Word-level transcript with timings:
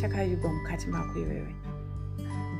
chakavigwa 0.00 0.52
mukati 0.52 0.86
mako 0.86 1.18
iwewe. 1.18 1.54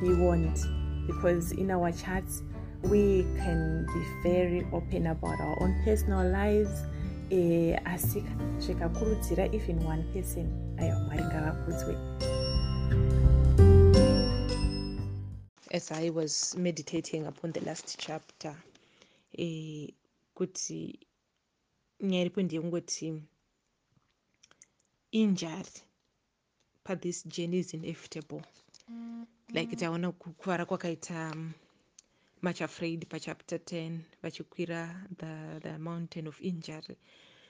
Be 0.01 0.13
warned, 0.13 0.59
because 1.07 1.51
in 1.51 1.71
our 1.71 1.91
chats 1.91 2.43
we 2.83 3.23
can 3.37 3.85
be 3.85 4.29
very 4.29 4.67
open 4.71 5.07
about 5.07 5.39
our 5.39 5.63
own 5.63 5.75
personal 5.83 6.23
lives 6.31 6.83
eh, 7.29 7.79
asi 7.85 8.23
zvikakurudzira 8.59 9.45
even 9.53 9.85
one 9.85 10.03
person 10.13 10.77
aiwa 10.77 10.99
mwari 10.99 11.23
ngavakudzwe 11.23 11.97
as 15.71 15.91
i 15.91 16.09
was 16.09 16.55
meditating 16.55 17.27
upon 17.27 17.53
the 17.53 17.59
last 17.59 17.97
chapter 17.97 18.55
eh, 19.37 19.89
kuti 20.33 20.99
nyaya 21.99 22.21
iripo 22.21 22.41
ndeyekungoti 22.41 23.23
injury 25.11 25.86
pathis 26.87 27.25
journey 27.27 27.59
is 27.59 27.73
inevitable. 27.73 28.41
Like 29.53 29.75
taona 29.75 30.11
kukuvara 30.11 30.65
kwakaita 30.65 31.31
um, 31.31 31.53
much 32.41 32.61
afraid 32.61 33.07
pachapter 33.09 33.59
10 33.59 33.99
vachikwira 34.23 35.07
the, 35.17 35.59
the 35.59 35.77
mountain 35.77 36.27
of 36.27 36.41
injury. 36.41 36.97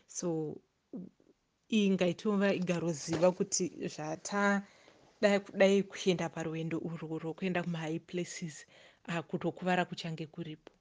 So 0.08 0.58
iyi 1.72 1.90
ngaitova 1.90 2.54
igaroziva 2.54 3.32
kuti 3.32 3.72
zvatadai 3.88 5.40
kudai 5.46 5.84
kuenda 5.84 6.30
parwendo 6.30 6.78
urwo 6.80 7.20
rwokuenda 7.20 7.64
kumahigh 7.64 8.00
places 8.00 8.66
uh, 9.08 9.20
kutokuvara 9.20 9.86
kuchange 9.86 10.26
kuripo. 10.26 10.72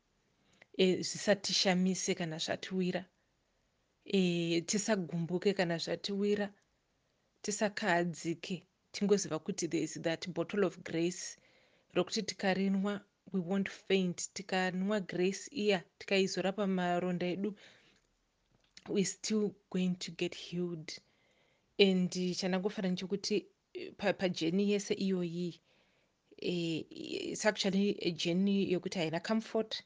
E, 0.78 1.02
zvisatishamise 1.02 2.14
kana 2.14 2.38
zvatiwira. 2.38 3.04
E, 4.04 4.60
tisagumbuke 4.60 5.52
kana 5.52 5.78
zvatiwira 5.78 6.52
tisakahadzike 7.46 8.56
tingoziva 8.92 9.38
kuti 9.38 9.68
there 9.68 9.84
is 9.84 10.00
that 10.02 10.28
bottle 10.28 10.64
of 10.64 10.78
grace 10.82 11.38
rokuti 11.94 12.22
tikarinwa 12.22 13.00
we 13.32 13.40
won't 13.40 13.68
faint. 13.68 14.32
Tikanwa 14.34 15.00
grace 15.00 15.50
iya 15.50 15.82
tikaizora 15.98 16.52
pamaronda 16.52 17.26
edu 17.26 17.54
we 18.88 19.04
still 19.04 19.54
going 19.70 19.94
to 19.98 20.12
get 20.12 20.34
healed. 20.34 20.92
And 21.78 22.10
chandangofanira 22.10 22.90
nechekuti 22.90 23.46
pajeni 24.18 24.64
pa 24.66 24.72
yese 24.72 24.94
iyoyi 24.94 25.60
its 26.38 27.46
actually 27.46 27.96
ajeni 28.06 28.72
yokuti 28.72 28.98
haina 28.98 29.20
comfort 29.20 29.82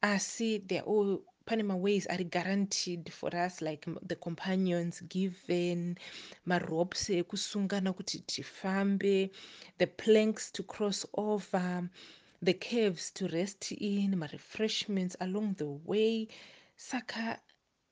asi 0.00 0.58
there 0.58 0.82
all 0.86 1.22
pane 1.46 1.62
maways 1.62 2.06
ari 2.10 2.24
guaranteed 2.24 3.12
for 3.12 3.34
us 3.36 3.60
like 3.60 3.86
the 4.02 4.16
companions 4.16 5.00
given 5.08 5.98
maropes 6.46 7.10
ekusungana 7.10 7.92
kuti 7.92 8.18
tifambe 8.26 9.30
the 9.78 9.86
planks 9.86 10.50
to 10.52 10.62
cross 10.62 11.06
over 11.14 11.88
the 12.42 12.54
caves 12.54 13.10
to 13.10 13.28
rest 13.28 13.72
in 13.72 14.14
marefreshments 14.16 15.16
along 15.20 15.54
the 15.54 15.68
way. 15.90 16.28
Saka 16.76 17.40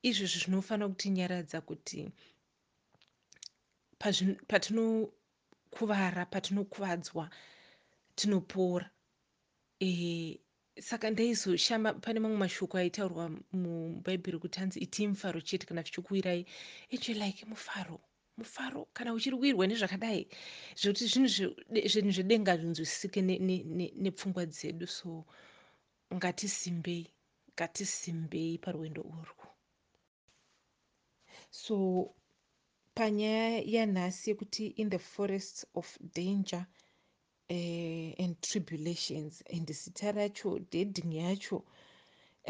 izvozvo 0.03 0.39
zvinofanira 0.39 0.89
kutinyaradza 0.89 1.61
kuti 1.61 2.11
patinokuvara 4.47 6.25
patinokuvadzwa 6.25 7.29
tinopora. 8.15 8.89
E, 9.79 10.39
saka 10.81 11.09
ndaizoshama 11.09 11.93
pane 11.93 12.19
mamwe 12.19 12.37
mashoko 12.37 12.77
aitaurwa 12.77 13.29
mubhaibheri 13.53 14.39
kuti 14.39 14.59
hanzi 14.59 14.79
itii 14.79 15.07
mufaro 15.07 15.41
chete 15.41 15.65
kana 15.67 15.81
zvichikuwirai 15.81 16.45
echo 16.89 17.13
like 17.13 17.45
mufaro 17.45 17.99
mufaro 18.37 18.87
kana 18.93 19.13
uchiri 19.13 19.37
kuwirwa 19.37 19.67
nezvakadai 19.67 20.27
zvokuti 20.79 21.05
zvinhu 21.91 22.11
zvedenga 22.15 22.51
hazvinzwisisike 22.51 23.21
nepfungwa 24.03 24.45
dzedu. 24.45 24.87
So 24.87 25.25
ngatisimbei 26.15 27.05
ngatisimbei 27.55 28.57
parwendo 28.57 29.01
urwu. 29.01 29.45
So 31.51 31.75
panyaya 32.95 33.61
yanhasi 33.75 34.29
yekuti 34.29 34.65
in 34.81 34.89
the 34.89 34.99
forests 34.99 35.65
of 35.75 35.97
danger 36.15 36.65
uh, 37.49 38.23
and 38.23 38.41
tribulations 38.41 39.43
and 39.51 39.69
zita 39.73 40.11
racho 40.13 40.59
deading 40.69 41.11
yacho. 41.13 41.63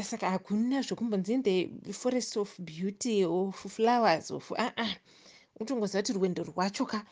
Saka 0.02 0.30
hakuna 0.30 0.82
zvokumbonzi 0.82 1.44
the 1.44 1.94
forest 1.94 2.38
of 2.38 2.56
beauty 2.60 3.24
of 3.24 3.56
flowers 3.56 4.32
of 4.32 4.52
aa 4.52 4.68
uh 4.68 4.72
-uh. 4.76 4.96
utongoziva 5.62 6.02
kuti 6.02 6.14
rwendo 6.14 6.44
rwacho 6.44 6.86
ka 6.86 7.06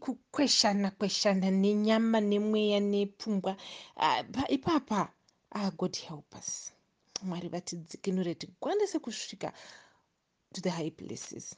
kukweshana 0.00 0.90
kweshana 0.98 1.50
nenyama 1.50 2.20
nemweya 2.20 2.80
nepfungwa. 2.80 3.56
Ipapa 4.48 5.12
ah, 5.52 5.70
god 5.70 5.96
help 5.96 6.34
us. 6.34 6.72
Mwari 7.22 7.48
vatidzikinure 7.48 8.34
tikwanise 8.34 8.98
kusvika 8.98 9.52
to 10.52 10.60
the 10.60 10.70
high 10.70 10.90
places. 10.90 11.56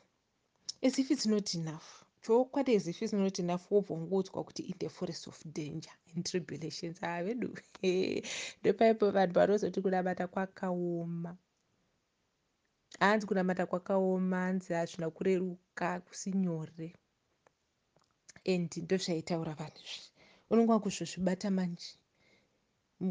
As 0.82 0.98
if 0.98 1.10
it's 1.10 1.26
not 1.26 1.54
enough 1.54 2.07
chokwadi 2.28 2.76
as 2.76 2.86
if 2.86 3.02
it's 3.02 3.12
not 3.12 3.38
enough 3.38 3.72
wobva 3.72 3.94
ungoudzwa 3.94 4.44
kuti 4.44 4.62
in 4.62 4.74
the 4.78 4.88
forest 4.88 5.28
of 5.28 5.44
danger 5.44 5.92
in 6.14 6.22
tribulations. 6.22 7.02
Avedu 7.02 7.54
ndopaipo 8.60 9.10
vanhu 9.10 9.32
vanozoti 9.32 9.80
kunamata 9.80 10.26
kwakaoma. 10.26 11.36
Hanzi 13.00 13.26
kunamata 13.26 13.66
kwakaoma 13.66 14.36
hanzi 14.36 14.72
hazvina 14.72 15.10
kureruka 15.10 16.00
kusi 16.00 16.32
nyore 16.32 16.94
and 18.46 18.76
ndozvaitaura 18.76 19.54
vanhu 19.54 19.78
izvi. 19.84 20.10
Unonga 20.50 20.78
kuzvozvibata 20.78 21.50
manje 21.50 21.96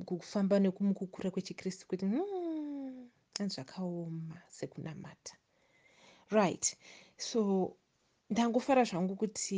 kufamba 0.05 0.59
nekumukukura 0.59 1.31
kwechikristu 1.31 1.87
kuti 1.87 2.05
hmm, 2.05 3.09
hanzi 3.37 3.55
zvakaoma 3.55 4.41
sekunamata. 4.49 5.35
Right 6.29 6.77
so 7.17 7.75
ndangofara 8.29 8.83
zvangu 8.83 9.15
kuti 9.15 9.57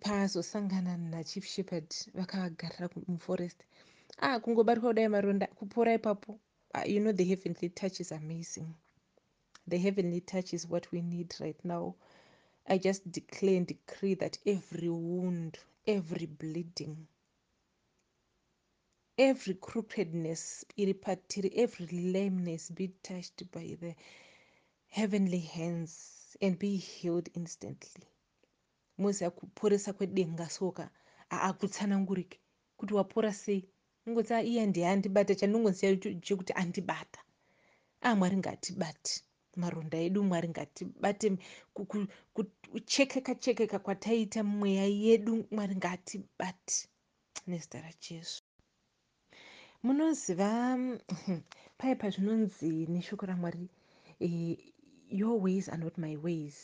pazosangana 0.00 0.96
nachief 0.96 1.44
shepherd 1.46 1.88
vakavagarira 2.14 2.88
muforest. 3.08 3.60
Ah 4.18 4.40
kungobatwa 4.40 4.88
kudai 4.90 5.08
maronda 5.08 5.46
kupora 5.46 5.94
ipapo 5.94 6.40
uh, 6.74 6.84
you 6.92 7.00
know 7.00 7.12
the 7.12 7.24
heavenly 7.24 7.68
touch 7.68 8.00
is 8.00 8.12
amazing. 8.12 8.68
The 9.68 9.78
heavenly 9.78 10.20
touch 10.20 10.52
is 10.52 10.66
what 10.68 10.92
we 10.92 11.00
need 11.02 11.34
right 11.40 11.64
now. 11.64 11.94
I 12.66 12.78
just 12.78 13.10
declare 13.10 13.56
and 13.58 13.66
decree 13.66 14.14
that 14.14 14.38
every 14.46 14.88
wound 14.88 15.58
every 15.86 16.26
bleeding 16.26 16.96
every 19.18 19.54
crookedness 19.54 20.64
iri 20.76 20.94
patiri 20.94 21.52
every 21.56 21.86
lameness 22.12 22.70
be 22.70 22.88
touched 23.02 23.44
by 23.52 23.76
the 23.80 23.94
heavenly 24.88 25.40
hands 25.40 26.23
and 26.42 26.58
be 26.58 26.76
healed 26.76 27.28
instantly. 27.34 28.04
Moziva 28.98 29.30
kuporesa 29.30 29.92
kwedenga 29.92 30.50
soka 30.50 30.90
haakutsanangurike 31.30 32.38
kuti 32.76 32.94
wapora 32.94 33.32
sei? 33.32 33.68
Ungoziva 34.06 34.42
iye 34.42 34.60
handiye 34.60 34.88
andibata 34.88 35.34
chandingoziva 35.34 35.96
chekuti 36.20 36.52
andibata. 36.52 37.20
A 38.00 38.14
mwari 38.14 38.36
ngatibati 38.36 39.24
maronda 39.56 39.98
edu 39.98 40.22
mwari 40.24 40.48
ngatibate. 40.48 41.38
Kuchekeka 42.72 43.34
chekeka 43.34 43.78
kwataita 43.78 44.44
mweya 44.44 44.86
yedu 44.86 45.46
mwari 45.50 45.76
ngatibati 45.76 46.88
nezita 47.46 47.80
rajesu 47.80 48.42
munoziva 49.82 50.78
pai 51.78 51.96
pazvinonzi 51.96 52.86
neshoko 52.86 53.26
ramwari 53.26 53.68
e, 54.20 54.58
your 55.14 55.38
ways 55.38 55.68
are 55.68 55.78
not 55.78 55.96
my 55.96 56.16
ways. 56.16 56.56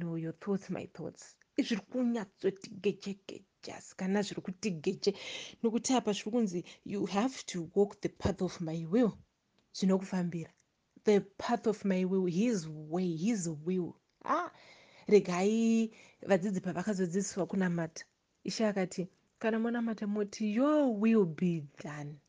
No 0.00 0.14
your 0.14 0.32
thoughts 0.32 0.70
my 0.70 0.88
thoughts. 0.94 1.36
Zviri 1.58 1.80
kunyatsotigejegeja 1.92 3.80
sikana 3.80 4.22
zviri 4.22 4.40
kutigeje 4.40 5.14
nokuti 5.62 5.94
apa 5.94 6.12
zviri 6.12 6.30
kunzi 6.30 6.64
you 6.84 7.06
have 7.06 7.44
to 7.46 7.70
walk 7.74 8.00
the 8.00 8.08
path 8.08 8.42
of 8.42 8.60
my 8.60 8.86
will. 8.90 9.18
Zvinokufambira. 9.74 10.50
The 11.04 11.20
path 11.36 11.66
of 11.66 11.84
my 11.84 12.04
will 12.04 12.24
his 12.24 12.66
way 12.68 13.16
his 13.16 13.48
will. 13.48 13.94
Ah 14.24 14.50
regai 15.08 15.90
vadzidzi 16.22 16.60
pavakazodzidziswa 16.60 17.46
kunamata. 17.46 18.04
Ishe 18.44 18.66
akati 18.66 19.08
kana 19.38 19.58
monamata 19.58 20.06
moti 20.06 20.46
your 20.46 20.88
will 20.88 21.26
be 21.26 21.62
done. 21.82 22.20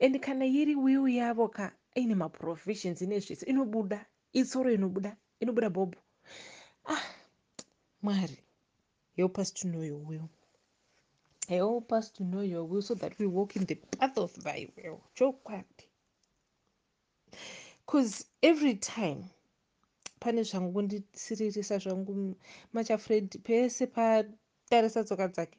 And 0.00 0.20
kana 0.20 0.44
iri 0.44 0.74
will 0.74 1.06
yavo 1.06 1.48
ka 1.52 1.70
ine 1.94 2.14
maprovisions 2.14 3.02
ine 3.02 3.20
zvese 3.20 3.46
inobuda 3.46 4.06
itsoro 4.32 4.70
inobuda 4.72 5.16
inobuda 5.40 5.70
bhobho. 5.70 6.00
Ah 6.84 7.04
mwari 8.02 8.38
help 9.16 9.38
us 9.38 9.54
to 9.54 9.68
know 9.68 9.82
your 9.82 10.00
will 10.08 10.28
help 11.48 11.92
us 11.92 12.12
to 12.12 12.24
know 12.24 12.42
your 12.42 12.64
will 12.64 12.82
so 12.82 12.94
that 12.94 13.18
we 13.18 13.26
walk 13.26 13.56
in 13.56 13.66
the 13.66 13.74
path 13.74 14.18
of 14.18 14.32
thy 14.44 14.68
will. 14.76 15.00
Chokwadi. 15.14 15.86
Bcause 17.86 18.24
every 18.42 18.76
time 18.76 19.24
pane 20.20 20.42
zvangundisiririsa 20.42 21.78
zvangu 21.78 22.36
machafred 22.72 23.42
pese 23.42 23.86
patarisa 23.86 25.04
tsoka 25.04 25.28
dzake 25.28 25.58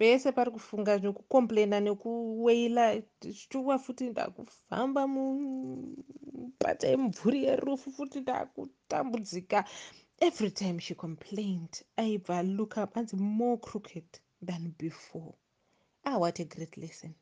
pese 0.00 0.28
pari 0.36 0.50
kufunga 0.56 0.92
nekukomplaina 1.02 1.76
nekuweila 1.86 2.84
zvichiwa 3.22 3.74
futi 3.84 4.04
ndakufamba 4.10 5.02
mupata 5.14 6.84
yemumvuri 6.92 7.38
yerufu 7.46 7.88
futi 7.96 8.18
ndakutambudzika. 8.24 9.58
Every 10.28 10.50
time 10.60 10.78
she 10.80 10.94
complained 10.94 11.72
aibva 12.02 12.36
look 12.56 12.72
up 12.82 12.96
anzi 12.96 13.16
more 13.16 13.58
crooked 13.66 14.08
than 14.48 14.62
before. 14.78 15.32
Ah 16.04 16.18
what 16.22 16.40
a 16.40 16.44
great 16.44 16.76
lesson. 16.82 17.12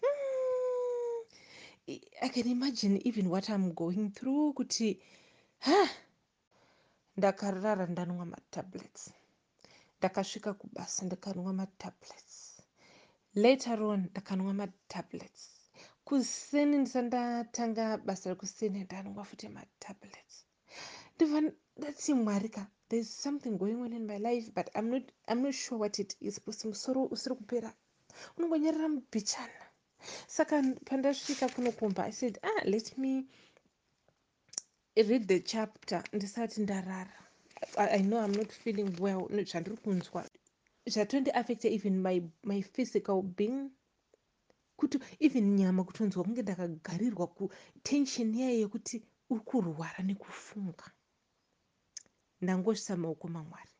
Hmm. 0.00 1.22
i 2.26 2.28
can 2.34 2.48
imagine 2.48 3.00
even 3.04 3.26
what 3.28 3.48
i'm 3.48 3.72
going 3.72 4.10
through 4.10 4.54
kuti 4.54 5.00
ha! 5.58 5.88
Ndakarara 7.16 7.86
ndanwa 7.86 8.26
matablets 8.26 9.12
ndakasvika 10.04 10.52
kubasa 10.60 11.04
ndakanwa 11.06 11.52
matablets. 11.60 12.34
Later 13.34 13.82
on 13.82 14.00
ndakanwa 14.10 14.52
matablets. 14.60 15.42
Kuseni 16.04 16.76
ndisandatanga 16.78 17.96
basa 18.06 18.30
rekuseni 18.30 18.84
ndanwa 18.84 19.24
futi 19.24 19.48
matablets. 19.48 20.34
Ndibva 21.14 21.40
ndati 21.78 22.14
mwari 22.14 22.48
ka 22.48 22.62
thereis 22.88 23.22
something 23.22 23.50
going 23.62 23.80
on 23.84 23.92
in 23.92 24.04
my 24.06 24.18
life 24.18 24.46
but 24.56 24.66
I'm 24.76 24.88
not, 24.90 25.04
not 25.42 25.54
sure 25.54 25.78
what 25.80 25.98
it 25.98 26.16
is 26.20 26.40
bcause 26.40 26.68
musoro 26.68 27.04
usiri 27.14 27.34
kupera. 27.36 27.70
Unongonyerera 28.36 28.88
mubhichana. 28.88 29.64
Saka 30.26 30.62
pandasvika 30.84 31.48
kunokumba 31.48 32.04
i 32.06 32.12
said 32.12 32.38
ah 32.42 32.60
let 32.64 32.98
me 32.98 33.24
read 34.96 35.26
the 35.26 35.40
chapter. 35.40 36.04
Ndisati 36.12 36.60
ndarara 36.60 37.23
i 37.76 38.02
know 38.02 38.18
i'm 38.24 38.32
not 38.32 38.52
feeling 38.52 38.90
well. 39.00 39.28
Zvandiri 39.28 39.76
kunzwa. 39.76 40.24
Zvatondiaffecta 40.86 41.68
even 41.68 42.02
my, 42.02 42.22
my 42.42 42.62
physical 42.62 43.22
being. 43.22 43.70
Kuti 44.76 44.98
even 45.20 45.56
nyama 45.56 45.84
kutonzwa 45.84 46.24
kunge 46.24 46.42
ndakagarirwa 46.42 47.26
kutension 47.26 48.34
yayo 48.34 48.58
yekuti 48.58 49.02
uri 49.30 49.40
kurwara 49.40 50.02
nekufunga. 50.04 50.90
Ndangozvisa 52.40 52.96
maoko 52.96 53.28
mamwari 53.28 53.70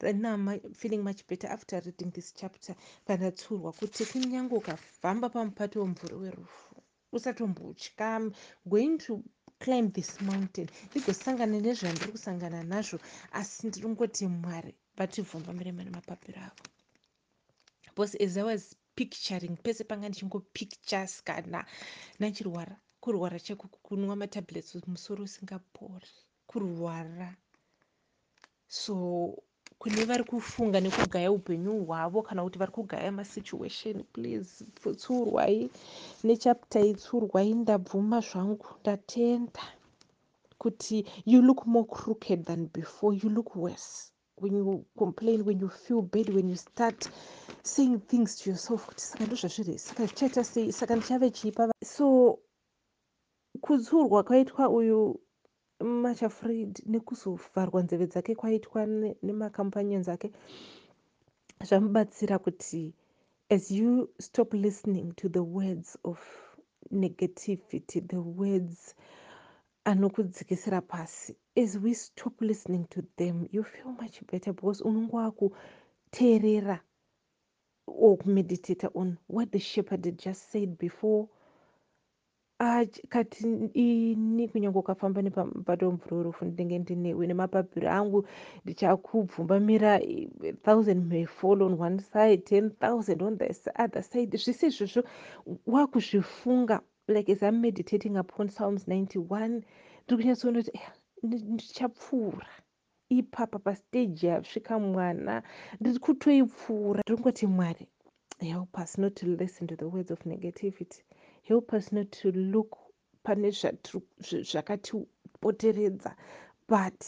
now 0.00 0.36
feeling 0.74 1.02
much 1.02 1.26
better 1.26 1.50
after 1.50 1.80
reading 1.84 2.12
this 2.12 2.32
chapter. 2.32 2.74
Pandatsurwa 3.04 3.72
kuti 3.72 4.04
kunyange 4.04 4.54
ukafamba 4.54 5.28
pamupato 5.28 5.80
wemvuri 5.80 6.14
werufu 6.14 6.82
usatombotya 7.12 8.30
going 8.64 8.98
to 8.98 9.22
climb 9.58 9.90
this 9.92 10.20
mountain. 10.20 10.68
Ndigosangana 10.90 11.60
nezvandiri 11.60 12.12
kusangana 12.12 12.62
nazvo 12.62 12.98
asi 13.32 13.66
ndiringoti 13.66 14.26
mwari 14.26 14.74
vativhumbamire 14.96 15.72
mane 15.72 15.90
mapapiro 15.90 16.40
avo 16.48 16.64
because 17.86 18.14
as 18.24 18.36
i 18.36 18.42
was 18.42 18.76
picturing 18.94 19.56
pese 19.62 19.84
panga 19.84 20.08
ndichingopictures 20.08 21.22
kana 21.24 21.64
nachirwara 22.18 22.76
kurwara 23.00 23.40
cheko 23.40 23.68
kunwa 23.68 24.16
matablets 24.16 24.74
musoro 24.86 25.24
usingapori 25.24 26.06
kurwara. 26.46 27.36
So 28.68 29.42
kune 29.78 30.04
vari 30.04 30.24
kufunga 30.24 30.80
nekugaya 30.80 31.32
upenyu 31.32 31.84
hwavo 31.86 32.22
kana 32.22 32.42
kuti 32.42 32.58
vari 32.58 32.72
kugaya 32.72 33.12
masituation 33.12 34.02
please 34.12 34.64
tsurwai. 34.96 35.70
Nechapta 36.24 36.80
itsurwai 36.80 37.54
ndabvuma 37.54 38.20
zvangu 38.20 38.66
ndatenda 38.80 39.62
kuti 40.58 41.06
you 41.26 41.42
look 41.42 41.66
more 41.66 41.86
crooked 41.86 42.44
than 42.44 42.66
before. 42.74 43.16
You 43.22 43.30
look 43.30 43.56
worse. 43.56 44.12
When 44.40 44.54
you 44.56 44.84
complain 44.98 45.44
when 45.44 45.60
you 45.60 45.68
feel 45.68 46.02
bad 46.02 46.28
when 46.34 46.48
you 46.48 46.56
start 46.56 47.08
saying 47.62 47.98
things 48.08 48.36
to 48.36 48.50
yourself 48.50 48.86
kuti 48.86 49.00
saka 49.00 49.24
ndozvazviri 49.26 49.78
saka 49.78 50.06
zvichaita 50.06 50.44
sei? 50.44 50.72
Saka 50.72 50.96
ndichave 50.96 51.30
chipa 51.30 51.70
so 51.84 52.38
kutsurwa 53.60 54.22
kwaitwa 54.22 54.68
uyu 54.68 55.20
machafred 55.80 56.82
nekuzovharwa 56.86 57.82
nzeve 57.82 58.06
dzake 58.06 58.34
kwaitwa 58.34 58.86
nemacompanions 59.22 60.08
ake 60.08 60.32
zvamubatsira 61.66 62.38
kuti 62.38 62.94
as 63.50 63.70
you 63.70 64.08
stop 64.20 64.54
listening 64.54 65.12
to 65.16 65.28
the 65.28 65.38
words 65.38 65.98
of 66.04 66.20
negativity 66.90 68.00
the 68.00 68.16
words 68.16 68.94
anokudzikisira 69.84 70.80
pasi 70.80 71.36
as 71.56 71.76
we 71.76 71.94
stop 71.94 72.40
listening 72.40 72.84
to 72.88 73.02
them 73.16 73.46
you 73.52 73.64
feel 73.64 73.92
much 74.02 74.22
better 74.32 74.52
because 74.54 74.84
unonge 74.84 75.16
wakuteerera 75.16 76.80
or 77.86 78.16
kumeditata 78.18 78.90
on 78.94 79.16
what 79.28 79.50
the 79.50 79.60
shepherd 79.60 80.16
just 80.24 80.50
said 80.52 80.78
before 80.78 81.28
kati 83.08 83.46
ini 83.74 84.48
kunyange 84.48 84.78
ukafamba 84.78 85.22
nepamupato 85.22 85.86
wemvura 85.86 86.16
werufu 86.16 86.44
ndinenge 86.44 86.78
ndinewe 86.78 87.26
nemapapiro 87.26 87.88
angu 87.90 88.26
ndichakubvumbamira 88.64 90.00
thousand 90.64 91.00
may 91.10 91.26
fall 91.26 91.62
on 91.62 91.74
one 91.80 91.98
side 92.00 92.38
ten 92.38 92.70
thousand 92.70 93.22
on 93.22 93.38
the 93.38 93.48
other 93.84 94.02
side. 94.02 94.36
Zvese 94.36 94.66
izvozvo 94.66 95.02
wakuzvifunga 95.66 96.80
like 97.08 97.32
as 97.32 97.42
im 97.42 97.60
meditating 97.60 98.16
upon 98.18 98.48
psalms 98.48 98.88
91 98.88 99.62
ndiri 100.04 100.16
kunyatsoona 100.22 100.62
kuti 100.62 100.78
ndichapfuura. 101.22 102.48
Ipapa 103.08 103.58
pastage 103.58 104.26
yasvika 104.26 104.78
mwana 104.78 105.42
ndiri 105.80 105.98
kutoipfuura. 105.98 107.00
Ndiri 107.00 107.16
kungoti 107.16 107.46
mwari 107.46 107.86
help 108.40 108.78
us 108.78 108.98
not 108.98 109.14
to 109.14 109.26
listen 109.26 109.66
to 109.66 109.76
the 109.76 109.84
words 109.84 110.10
of 110.10 110.26
negativity 110.26 111.02
help 111.48 111.72
us 111.72 111.92
not 111.92 112.10
to 112.10 112.30
look 112.30 112.78
pane 113.24 113.50
zvakatipoteredza 113.50 116.16
but 116.68 117.04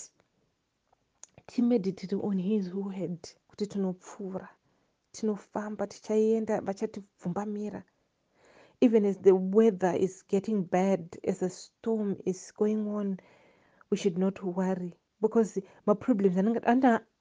timeditate 1.47 2.16
on 2.16 2.38
his 2.38 2.75
word 2.75 3.28
kuti 3.49 3.66
tinopfuura 3.66 4.49
tinofamba 5.12 5.87
tichaenda 5.87 6.61
vachatibvumbamira 6.61 7.82
even 8.80 9.04
as 9.04 9.18
the 9.18 9.32
weather 9.32 10.02
is 10.02 10.25
getting 10.28 10.62
bad 10.70 11.18
as 11.28 11.42
a 11.42 11.50
storm 11.50 12.16
is 12.25 12.54
going 12.54 12.88
on 12.88 13.16
we 13.90 13.97
should 13.97 14.18
not 14.18 14.42
worry 14.42 14.94
because 15.20 15.62
maproblems 15.87 16.37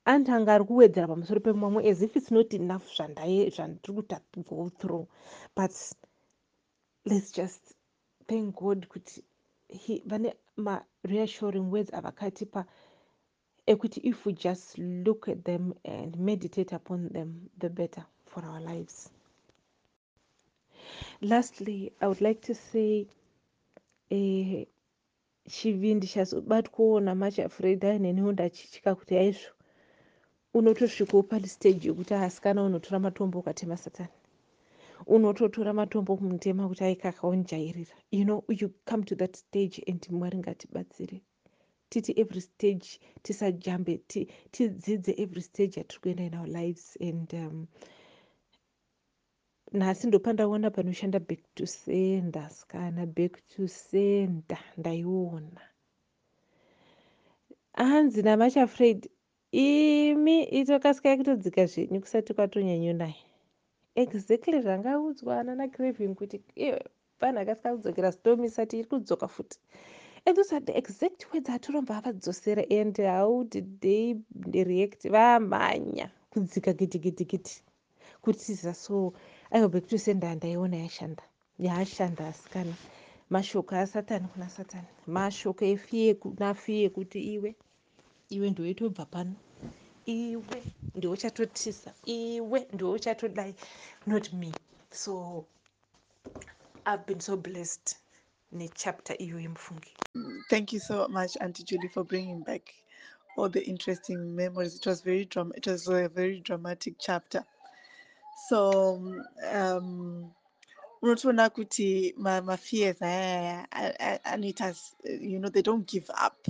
andi 0.05 0.31
anga 0.31 0.53
ari 0.53 0.65
kuwedzera 0.65 1.07
pamusoro 1.07 1.39
pemamwe 1.39 1.89
as 1.89 2.01
if 2.01 2.15
its 2.15 2.31
not 2.31 2.53
enough 2.53 2.95
zvandiri 2.95 3.79
kuta 3.81 4.21
go 4.49 4.69
through 4.69 5.07
but 5.55 5.71
let's 7.05 7.31
just 7.31 7.61
thank 8.27 8.55
god 8.55 8.87
kuti 8.87 9.23
vane 10.05 10.33
mareassuring 10.57 11.71
words 11.71 11.93
avakatipa 11.93 12.65
ekuti 13.67 13.99
if 14.03 14.25
we 14.25 14.33
just 14.33 14.77
look 14.77 15.27
at 15.29 15.43
them 15.43 15.73
and 15.85 16.15
meditate 16.17 16.75
upon 16.75 17.09
them 17.09 17.49
the 17.59 17.69
better 17.69 18.05
for 18.25 18.45
our 18.45 18.61
lives. 18.61 19.09
Lastly 21.21 21.91
i 22.01 22.07
would 22.07 22.21
like 22.21 22.41
to 22.41 22.55
say 22.55 23.07
eh, 24.09 24.65
chivindi 25.49 26.07
chazobatwawo 26.07 26.99
namachafred 26.99 27.85
ainenewo 27.85 28.31
ndachitya 28.31 28.95
kuti 28.95 29.17
aizvo 29.17 29.51
unotosvikawo 30.53 31.23
pastage 31.23 31.87
yekuti 31.87 32.13
asikana 32.13 32.63
unotora 32.63 32.99
matombo 32.99 33.39
ukatema 33.39 33.77
satani 33.77 34.09
unototora 35.05 35.73
matombo 35.73 36.17
kumutema 36.17 36.67
kuti 36.69 36.83
aikakaonjairira 36.83 37.95
you 38.11 38.23
know 38.23 38.43
you 38.49 38.69
come 38.85 39.03
to 39.03 39.15
that 39.15 39.35
stage 39.37 39.83
and 39.87 40.07
mwari 40.09 40.37
ngatibatsire. 40.37 41.21
Titi 41.89 42.13
every 42.21 42.41
stage 42.41 42.99
tisajambe 43.23 43.97
tidzidze 44.51 45.13
every 45.17 45.41
stage 45.41 45.79
yatiri 45.79 45.99
kuenda 46.01 46.23
in 46.23 46.35
our 46.35 46.47
lives 46.47 46.97
and 47.01 47.33
um, 47.33 47.67
nhasi 49.73 50.07
ndopandaona 50.07 50.71
panoshanda 50.71 51.19
back 51.19 51.39
to 51.55 51.65
sender 51.65 52.49
sikana 52.49 53.05
back 53.05 53.47
to 53.47 53.67
sender 53.67 54.59
ndaiona. 54.77 55.61
Hanzi 57.73 58.21
namachafred 58.21 59.09
imi 59.51 60.43
itokasikai 60.43 61.17
kutodzika 61.17 61.65
zvenyu 61.65 62.01
kusati 62.01 62.33
kwatonyanyonaya 62.33 63.28
exactly 63.95 64.61
zvangaudzwa 64.61 65.39
anana 65.39 65.67
craving 65.67 66.15
kuti 66.15 66.41
vanhu 67.21 67.39
akasika 67.39 67.75
kudzokera 67.75 68.11
storm 68.11 68.43
isati 68.43 68.79
iri 68.79 68.87
kudzoka 68.87 69.27
futi. 69.27 69.57
And 70.25 70.35
those 70.35 70.51
are 70.53 70.59
the 70.59 70.77
exact 70.77 71.25
words 71.33 71.49
atoromba 71.49 72.01
avadzosera 72.01 72.65
and 72.71 72.97
how 72.97 73.43
did 73.49 73.81
they 73.81 74.15
react? 74.63 75.03
Vamhanya 75.03 76.11
kudzika 76.31 76.73
gidigidikiti 76.73 77.63
kutiza 78.21 78.73
so 78.73 79.13
aihope 79.51 79.81
kuti 79.81 79.99
senda 79.99 80.35
ndaiona 80.35 80.77
yashanda 80.77 81.23
yaashanda 81.59 82.27
asikana. 82.27 82.73
Mashoko 83.29 83.75
asatani 83.75 84.27
kuna 84.27 84.49
satani. 84.49 84.87
Mashoko 85.07 85.65
efiye 85.65 86.13
kuna 86.13 86.53
fiye 86.53 86.89
kuti 86.89 87.19
iwe 87.33 87.55
iwe 88.29 88.49
ndoitobva 88.49 89.05
pano 89.05 89.35
iwe 90.17 90.59
ndouchatotisa 90.97 91.91
iwe 92.19 92.59
ndouchatodai 92.75 93.53
not 94.11 94.25
me 94.41 94.51
so 95.03 95.13
i've 96.91 97.05
been 97.07 97.21
so 97.27 97.37
blessed 97.37 97.87
nechapter 98.59 99.15
iyo 99.25 99.37
yemufungi 99.45 99.93
Thank 100.49 100.73
you 100.73 100.79
so 100.79 101.07
much, 101.09 101.37
Auntie 101.41 101.63
Julie, 101.63 101.89
for 101.89 102.03
bringing 102.05 102.43
back 102.43 102.73
all 103.37 103.49
the 103.49 103.63
interesting 103.65 104.35
memories. 104.35 104.75
It 104.77 104.85
was 104.87 105.01
very 105.01 105.25
dram- 105.25 105.53
It 105.55 105.67
was 105.67 105.87
a 105.89 106.09
very 106.09 106.39
dramatic 106.41 106.95
chapter. 106.99 107.45
So, 108.49 108.93
um, 109.51 110.33
unotoona 111.03 111.49
kuti 111.51 112.13
ma- 112.17 112.41
mafears 112.41 113.01
aya 113.01 113.31
aya 113.31 113.67
a- 113.71 113.95
a- 113.99 114.19
anoita 114.35 114.75
you 115.21 115.39
know 115.39 115.49
they 115.49 115.63
don't 115.63 115.87
give 115.87 116.09
up 116.11 116.47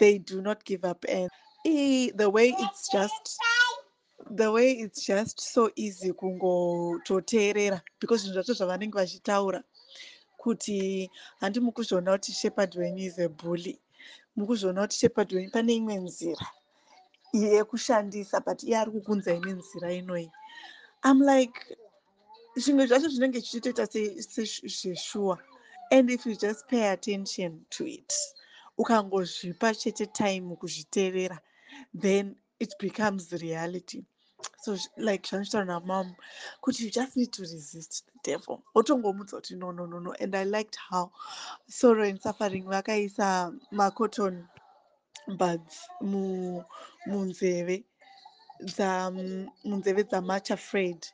they 0.00 0.18
do 0.18 0.42
not 0.42 0.64
give 0.64 0.84
up 0.84 1.04
and 1.08 1.30
eh, 1.66 2.12
the 2.16 2.28
way 2.30 2.48
it's 2.64 2.88
just 2.92 3.38
the 4.30 4.50
way 4.50 4.72
it's 4.72 5.06
just 5.06 5.40
so 5.40 5.70
easy 5.76 6.12
kungototeerera 6.12 7.80
because 8.00 8.22
zvinhu 8.22 8.34
zvacho 8.34 8.54
zvavanenge 8.54 8.94
vachitaura 8.98 9.62
kuti 10.38 11.10
handi 11.40 11.60
mukuzviona 11.60 12.12
kuti 12.12 12.32
shepherd 12.32 12.76
wenyu 12.76 13.06
is 13.06 13.18
a 13.18 13.28
bully. 13.28 13.80
Mukuzviona 14.36 14.80
kuti 14.82 14.96
shepherd 14.96 15.32
wenyu 15.32 15.50
pane 15.50 15.74
imwe 15.74 15.94
nzira 15.96 16.46
yekushandisa 17.32 18.40
but 18.46 18.62
iye 18.62 18.78
ari 18.78 18.90
kukunza 18.90 19.34
ine 19.34 19.52
nzira 19.52 19.92
inoyi. 19.92 20.30
Im 21.04 21.22
like 21.22 21.76
zvimwe 22.56 22.86
zvacho 22.86 23.08
zvinenge 23.08 23.40
zvichitoita 23.40 23.86
sezveshuwa 23.86 25.38
and 25.90 26.10
if 26.10 26.26
you 26.26 26.36
just 26.36 26.66
pay 26.68 26.90
attention 26.90 27.64
to 27.70 27.86
it 27.86 28.12
ukangozvipa 28.78 29.74
chete 29.74 30.06
time 30.06 30.56
kuzviteerera 30.56 31.38
then 31.94 32.36
it 32.60 32.74
becomes 32.78 33.32
reality. 33.42 34.04
So 34.62 34.76
like 34.98 35.24
zvanotaura 35.24 35.66
namam 35.66 36.14
kuti 36.64 36.80
you 36.82 36.90
just 36.90 37.16
need 37.16 37.32
to 37.32 37.42
resist 37.42 38.04
the 38.24 38.32
devil? 38.32 38.62
No 38.74 39.70
no 39.70 39.86
no 39.86 39.98
no. 39.98 40.14
And 40.20 40.34
i 40.36 40.44
liked 40.44 40.76
how 40.90 41.12
sorrow 41.68 42.04
and 42.04 42.20
suffering 42.20 42.64
vakaisa 42.64 43.58
macotton 43.72 44.46
buds 45.38 45.88
mu- 46.02 46.62
munzeve 47.08 47.84
dza- 48.62 49.48
munzeve 49.64 50.04
dzamuch 50.04 50.50
afraid 50.50 51.06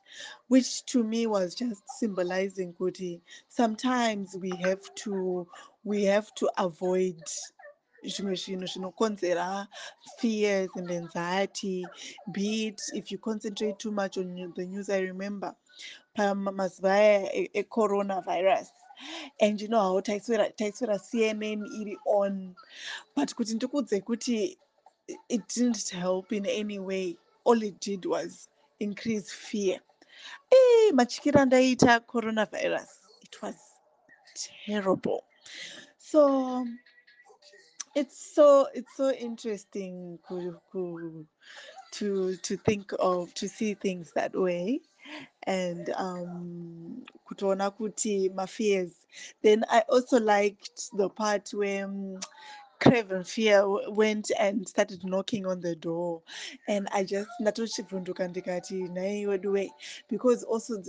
which 0.47 0.85
to 0.85 1.03
me 1.03 1.27
was 1.27 1.55
just 1.55 1.81
symbolizing 1.99 2.73
kuti 2.73 3.21
sometimes 3.49 4.35
we 4.39 4.51
have 4.61 4.83
to 4.95 5.47
we 5.83 6.03
have 6.03 6.33
to 6.35 6.49
avoid 6.57 7.21
zvimwe 8.05 8.35
zvinhu 8.35 8.67
zvinokonzera 8.67 9.67
fears 10.17 10.69
and 10.75 10.91
anxiety 10.91 11.87
be 12.31 12.67
it 12.67 12.81
if 12.93 13.11
you 13.11 13.17
concentrate 13.17 13.77
too 13.77 13.91
much 13.91 14.17
on 14.17 14.53
the 14.55 14.65
news 14.65 14.89
i 14.89 15.01
remember 15.01 15.55
pamazuva 16.15 16.91
aya 16.93 17.35
e- 17.35 17.49
ecoronavirus 17.53 18.67
and 19.41 19.61
you 19.61 19.67
know 19.67 19.81
how 19.81 20.01
taiswera 20.01 20.49
taiswera 20.49 20.99
cnn 20.99 21.65
iri 21.81 21.97
on 22.05 22.55
but 23.15 23.35
kuti 23.35 23.55
ndikudze 23.55 24.01
kuti 24.01 24.57
it 25.29 25.47
didn't 25.47 25.89
help 25.89 26.31
in 26.31 26.45
any 26.45 26.79
way. 26.79 27.17
All 27.43 27.61
it 27.61 27.79
did 27.79 28.05
was 28.05 28.47
increase 28.79 29.31
fear. 29.31 29.79
Eh, 30.51 30.91
matyikiro 30.93 31.39
andaiita 31.39 31.99
coronavirus. 32.05 32.87
It 33.21 33.41
was 33.41 33.55
terrible. 34.65 35.23
So 35.97 36.65
it's 37.95 38.33
so 38.35 38.67
it's 38.73 38.95
so 38.95 39.11
interesting 39.11 40.19
to 41.93 42.35
to 42.37 42.57
think 42.57 42.91
of 42.99 43.33
to 43.35 43.47
see 43.47 43.73
things 43.75 44.11
that 44.13 44.33
way. 44.35 44.81
And 45.45 45.89
um 45.91 47.03
kuti 47.29 48.33
mafears 48.33 48.93
then 49.43 49.63
i 49.69 49.83
also 49.89 50.19
liked 50.19 50.89
the 50.97 51.09
part 51.09 51.49
where 51.53 51.85
um, 51.85 52.19
Craven 52.83 53.23
Fear 53.23 53.91
went 53.91 54.29
and 54.37 54.67
started 54.67 55.05
knocking 55.05 55.45
on 55.45 55.61
the 55.61 55.73
door. 55.73 56.21
And 56.67 56.89
I 56.91 57.05
just 57.05 57.29
because 60.09 60.43
also 60.43 60.81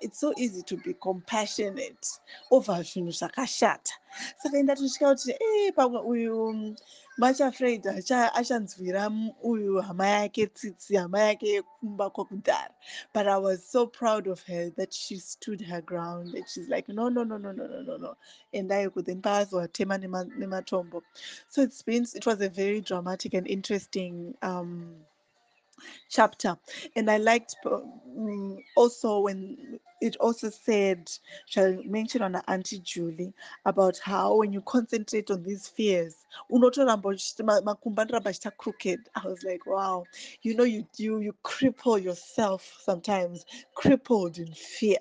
it's 0.00 0.18
so 0.18 0.32
easy 0.38 0.62
to 0.62 0.76
be 0.78 0.94
compassionate 1.02 2.08
over 2.50 2.72
zvinhu 2.72 3.12
zvakashata 3.12 3.92
saka 4.38 4.62
ndatosvika 4.62 5.10
eh, 5.10 5.14
kuti 5.14 5.32
e 5.40 5.72
pamwe 5.72 6.00
uyu 6.00 6.74
mm, 7.16 7.20
much 7.20 7.40
afraid 7.40 7.84
acha- 7.84 8.32
achanzwira 8.34 9.06
m- 9.06 9.32
uyu 9.44 9.82
hama 9.82 10.06
yake 10.08 10.46
tsitsi 10.46 10.96
hama 10.96 11.20
yake 11.20 11.48
yekumba 11.48 12.10
kwekudhara 12.10 12.74
but 13.14 13.26
i 13.26 13.38
was 13.38 13.64
so 13.72 13.86
proud 13.86 14.28
of 14.28 14.42
her 14.46 14.70
that 14.70 14.92
she 14.94 15.18
stood 15.18 15.62
her 15.62 15.82
ground 15.82 16.34
and 16.34 16.48
she's 16.48 16.68
like 16.68 16.88
no 16.88 17.08
no 17.10 17.24
no 17.24 17.38
no 17.38 17.52
no 17.52 17.66
no 17.68 17.82
no 17.82 17.96
no. 17.98 18.16
And 18.54 18.70
endai 18.70 18.88
paazowatema 19.22 19.98
nema- 19.98 20.26
nematombo. 20.38 21.02
So 21.48 21.62
it's 21.62 21.82
been 21.82 22.06
it 22.14 22.26
was 22.26 22.40
a 22.40 22.48
very 22.50 22.80
dramatic 22.80 23.34
and 23.34 23.46
interesting 23.48 24.34
um 24.42 24.96
chapter. 26.08 26.56
And 26.94 27.10
i 27.10 27.16
liked 27.18 27.56
um, 27.66 28.58
also 28.76 29.20
when 29.20 29.78
it 30.00 30.16
also 30.16 30.50
said 30.50 31.10
shall 31.46 31.72
mention 31.84 32.22
on 32.22 32.32
auntie 32.48 32.80
julie 32.80 33.32
about 33.64 33.98
how 33.98 34.36
when 34.36 34.52
you 34.52 34.60
concentrate 34.62 35.30
on 35.30 35.42
these 35.42 35.68
fears 35.68 36.26
crooked. 38.58 39.00
I 39.14 39.26
was 39.26 39.42
like 39.42 39.66
wow. 39.66 40.04
You 40.42 40.54
know 40.56 40.64
you 40.64 40.86
you 40.96 41.20
you 41.20 41.34
cripple 41.44 42.02
yourself 42.02 42.78
sometimes 42.80 43.44
crippled 43.74 44.38
in 44.38 44.52
fear. 44.52 44.98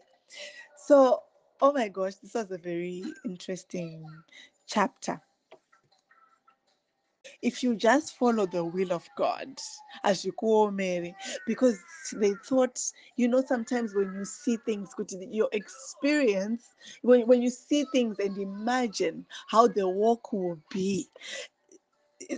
So 0.78 1.22
oh 1.62 1.74
my 1.74 1.88
gosh 1.88 2.16
this 2.16 2.34
was 2.34 2.52
a 2.52 2.58
very 2.58 3.04
interesting 3.26 4.06
chapter 4.68 5.22
if 7.46 7.62
you 7.62 7.76
just 7.76 8.18
follow 8.18 8.48
the 8.48 8.66
will 8.66 8.92
of 8.92 9.08
God, 9.16 9.62
as 10.04 10.26
you 10.26 10.32
call 10.32 10.72
Mary, 10.72 11.16
because 11.46 11.78
they 12.14 12.34
thought, 12.44 12.82
you 13.18 13.28
know, 13.28 13.44
sometimes 13.46 13.94
when 13.94 14.12
you 14.16 14.26
see 14.26 14.58
things, 14.58 14.90
your 15.30 15.50
experience, 15.52 16.64
when, 17.04 17.28
when 17.28 17.44
you 17.44 17.52
see 17.52 17.86
things 17.92 18.18
and 18.18 18.36
imagine 18.40 19.28
how 19.48 19.68
the 19.68 19.88
walk 19.88 20.34
will 20.34 20.58
be, 20.72 21.08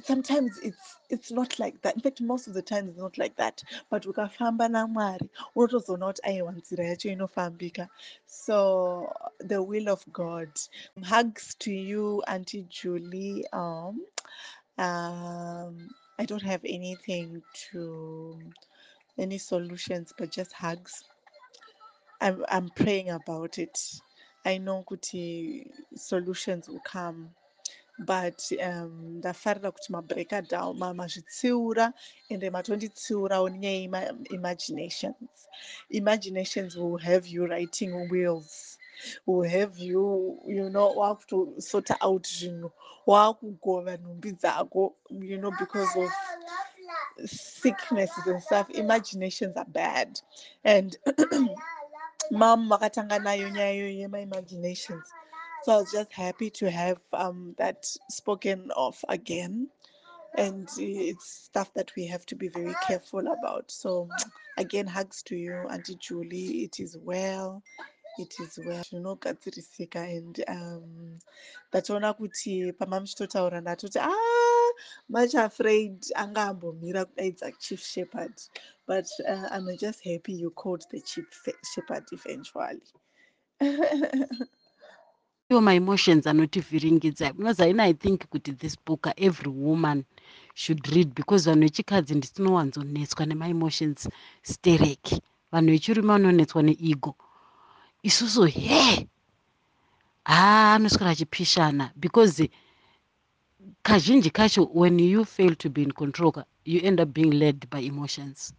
sometimes 0.04 0.60
it's 0.62 0.96
it's 1.10 1.32
not 1.32 1.58
like 1.60 1.82
that. 1.84 1.96
In 1.96 2.02
fact 2.02 2.20
most 2.20 2.48
of 2.48 2.54
the 2.54 2.62
time 2.62 2.90
it's 2.90 2.98
not 3.00 3.18
like 3.18 3.36
that. 3.38 3.64
But 3.90 4.04
ukafamba 4.06 4.68
namwari 4.70 5.30
unotozoona 5.56 6.06
kuti 6.08 6.22
aiwa 6.24 6.52
nzira 6.52 6.86
yacho 6.86 7.10
inofambika. 7.10 7.88
So 8.26 9.14
the 9.40 9.62
will 9.64 9.88
of 9.90 10.04
god. 10.12 10.50
Hugs 11.04 11.56
to 11.60 11.72
you 11.72 12.22
auntie 12.28 12.66
julie 12.70 13.46
um, 13.54 14.02
um, 14.77 15.89
I 16.19 16.25
don't 16.25 16.43
have 16.43 16.62
anything 16.65 17.41
to 17.72 18.39
any 19.17 19.38
solutions, 19.38 20.13
but 20.17 20.31
just 20.31 20.53
hugs. 20.53 21.03
I'm 22.22 22.43
I'm 22.50 22.69
praying 22.69 23.10
about 23.10 23.57
it. 23.60 23.79
I 24.46 24.57
know 24.57 24.84
kuti 24.89 25.67
solutions 25.96 26.69
will 26.69 26.81
come, 26.81 27.29
but 28.00 28.41
um, 28.63 29.22
ndafarira 29.22 29.72
kuti 29.72 29.91
mabreaka 29.91 30.48
down 30.48 30.77
ma- 30.79 30.93
mazvitsiura 30.93 31.93
ende 32.29 32.50
matonditsiurawo 32.50 33.50
nenyaya 33.50 33.88
yema- 33.88 34.27
imaginations 34.31 35.48
imaginations 35.91 36.75
will 36.77 36.98
have 36.98 37.27
you 37.27 37.46
writing 37.48 38.10
wills 38.10 38.76
will 39.25 39.50
have 39.50 39.77
you 39.77 40.39
you 40.48 40.70
know 40.70 40.94
wakutosota 40.96 41.98
out 42.01 42.27
you 42.32 42.50
zvinhu 42.50 42.72
wakugova 43.08 43.98
nhumbi 43.98 44.32
dzako 44.32 44.96
you 45.10 45.38
know 45.38 45.51
because 45.51 45.96
of 46.00 46.16
sicknesses 47.25 48.27
and 48.27 48.42
stuff. 48.42 48.70
Imaginations 48.70 49.56
are 49.58 49.66
bad. 49.66 50.20
And 50.63 50.96
mom 52.32 52.70
makatanga 52.70 53.20
nayo 53.20 53.48
iyoyo 53.50 53.89
yema-imaginations 53.89 55.13
so 55.62 55.72
i 55.74 55.77
was 55.77 55.92
just 55.92 56.12
happy 56.13 56.50
to 56.50 56.70
have 56.70 57.00
um, 57.13 57.56
that 57.58 57.86
spoken 58.10 58.70
of 58.75 59.04
again. 59.10 59.70
And 60.36 60.70
it's 60.77 61.25
stuff 61.46 61.74
that 61.74 61.96
we 61.96 62.06
have 62.08 62.25
to 62.27 62.36
be 62.36 62.48
very 62.50 62.75
careful 62.75 63.27
about. 63.27 63.72
So 63.72 64.10
again 64.58 64.88
hugs 64.88 65.24
to 65.24 65.36
you 65.36 65.68
auntie 65.70 65.96
julie. 65.96 66.63
It 66.66 66.80
is 66.80 66.98
well 66.98 67.63
it 68.20 68.40
is 68.40 68.60
well. 68.66 68.84
Zvinogadzirisika 68.84 70.18
and 70.18 70.44
um, 70.48 71.20
ndatoona 71.72 72.14
kuti 72.14 72.74
pama 72.74 73.00
muchitotaura 73.00 73.62
ndatoti 73.62 74.00
a 74.00 74.10
ah, 74.10 74.72
much 75.10 75.36
afraid 75.36 76.06
anga 76.16 76.44
ambomhira 76.44 77.06
kudaidza 77.06 77.52
chief 77.52 77.82
shepherd 77.82 78.34
but 78.88 79.06
uh, 79.28 79.48
i'm 79.52 79.78
just 79.78 80.04
happy 80.04 80.34
you 80.34 80.52
called 80.52 80.86
the 80.92 81.02
chief 81.02 81.26
shepherd 81.74 82.04
eventually. 82.12 82.82
Iwo 85.50 85.62
maemotions 85.62 86.28
anotivhiringidza 86.28 87.34
because 87.34 87.64
aina 87.64 87.84
i 87.84 87.94
think 87.94 88.28
kuti 88.30 88.52
this 88.52 88.78
book 88.86 89.08
every 89.18 89.52
woman 89.52 90.06
should 90.54 90.88
read 90.88 91.14
because 91.16 91.50
vanhu 91.50 91.62
vechikadzi 91.62 92.16
nditinowanzonetswa 92.16 93.26
nemaemotions 93.26 94.10
stereki. 94.42 95.22
Vanhu 95.52 95.72
vechirume 95.72 96.08
vanonetswa 96.08 96.64
neego 96.64 97.16
isusu 98.04 98.46
he! 98.46 99.08
Haa 100.24 100.74
anoswera 100.75 101.12
achipishana 101.12 101.92
because 101.96 102.50
kazhinji 103.84 104.30
kacho 104.30 104.70
when 104.74 105.00
you 105.00 105.25
fail 105.25 105.56
to 105.56 105.70
be 105.70 105.84
in 105.84 105.92
control 105.92 106.44
you 106.66 106.82
end 106.84 107.00
up 107.00 107.13
being 107.13 107.32
led 107.32 107.70
by 107.70 107.80
emotions. 107.80 108.54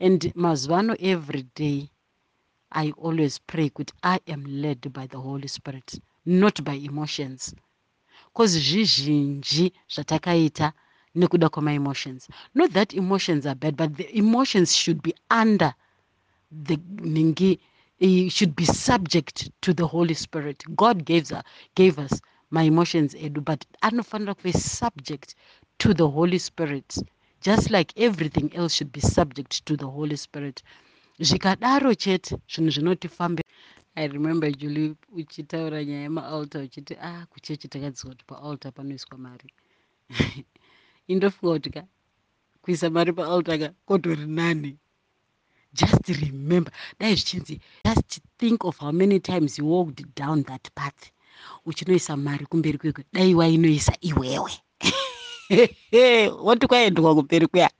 And 0.00 0.20
mazuva 0.34 0.78
ano 0.78 0.96
every 0.98 1.42
day 1.54 1.90
i 2.72 2.92
always 2.92 3.38
pray 3.38 3.68
kuti 3.68 3.92
i 4.02 4.18
am 4.26 4.44
led 4.46 4.92
by 4.92 5.06
the 5.06 5.18
holy 5.18 5.48
spirit 5.48 6.00
not 6.24 6.64
by 6.64 6.74
emotions. 6.74 7.54
Cause 8.34 8.58
zvizhinji 8.58 9.72
zvatakaita 9.88 10.72
nekuda 11.14 11.48
kwemaemotions 11.48 12.28
not 12.54 12.72
that 12.72 12.94
emotions 12.94 13.46
are 13.46 13.54
bad 13.54 13.76
but 13.76 13.96
the 13.96 14.16
emotions 14.16 14.74
should 14.74 15.02
be 15.02 15.14
under 15.30 15.74
the 16.64 16.76
ningi 16.76 17.60
should 18.30 18.56
be 18.56 18.64
subject 18.64 19.50
to 19.60 19.74
the 19.74 19.86
holy 19.86 20.14
spirit. 20.14 20.62
God 20.74 21.04
gave, 21.04 21.32
uh, 21.32 21.42
gave 21.74 21.98
us 21.98 22.20
my 22.50 22.62
emotions 22.62 23.14
edu 23.14 23.44
but 23.44 23.64
anofanira 23.82 24.34
kuve 24.34 24.52
subject 24.54 25.34
to 25.78 25.94
the 25.94 26.08
holy 26.08 26.38
spirit 26.38 26.96
just 27.40 27.70
like 27.70 27.92
everything 27.96 28.54
else 28.54 28.74
should 28.74 28.92
be 28.92 29.00
subject 29.00 29.64
to 29.64 29.76
the 29.76 29.86
holy 29.86 30.16
spirit. 30.16 30.62
Zvikadaro 31.20 31.94
chete 31.94 32.36
zvinhu 32.48 32.70
zvinotifambe 32.70 33.42
i 33.96 34.06
remember 34.08 34.50
julie 34.52 34.94
uchitaura 35.12 35.84
nyaya 35.84 36.02
yemaaltar 36.02 36.62
uchiti 36.62 36.96
ah 37.02 37.26
kuchechi 37.26 37.68
takadziwa 37.68 38.12
kuti 38.14 38.24
paaltar 38.24 38.72
panoiswa 38.72 39.18
mari. 39.18 39.54
Indofunga 41.08 41.52
kuti 41.54 41.70
ka 41.70 41.82
kuisa 42.62 42.90
mari 42.90 43.12
paaltar 43.12 43.58
ka 43.58 43.68
kotori 43.86 44.26
nani 44.26 44.78
just 45.72 46.08
remember. 46.08 46.72
Dai 46.98 47.14
zvichinzi 47.14 47.60
just 47.84 48.20
think 48.38 48.64
of 48.64 48.76
how 48.78 48.92
many 48.92 49.20
times 49.20 49.58
you 49.58 49.64
walked 49.66 50.02
down 50.14 50.42
that 50.44 50.68
path. 50.74 51.10
Uchinoisa 51.66 52.16
mari 52.16 52.46
kumberi 52.46 52.78
kwekwe. 52.78 53.04
Dai 53.12 53.34
wainoisa 53.34 53.92
iwewe. 54.00 54.52
Wati 56.44 56.66
kwaendwa 56.66 57.14
kumberi 57.14 57.46
kuya 57.46 57.70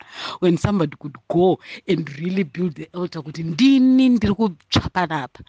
when 0.41 0.57
somebody 0.59 0.97
could 0.97 1.17
go 1.29 1.59
and 1.89 2.09
really 2.19 2.45
build 2.45 2.75
the 2.75 2.89
altar 2.93 3.23
kuti 3.23 3.43
ndini 3.43 4.09
ndiri 4.09 4.35
kutsva 4.35 4.89
panapa 4.93 5.43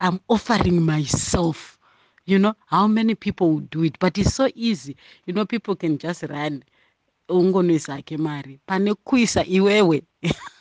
i'm 0.00 0.18
offering 0.28 0.80
myself. 0.80 1.78
You 2.26 2.38
know 2.38 2.54
how 2.66 2.86
many 2.86 3.14
people 3.14 3.50
would 3.50 3.70
do 3.70 3.84
it? 3.84 3.98
But 3.98 4.16
it's 4.18 4.34
so 4.34 4.48
easy. 4.54 4.96
You 5.26 5.34
know 5.34 5.44
people 5.44 5.76
can 5.76 5.98
just 5.98 6.22
run. 6.22 6.62
Ungonoisa 7.28 7.92
hake 7.94 8.16
mari. 8.16 8.60
Pane 8.66 8.94
kuisa 8.94 9.44
iwewe 9.46 10.02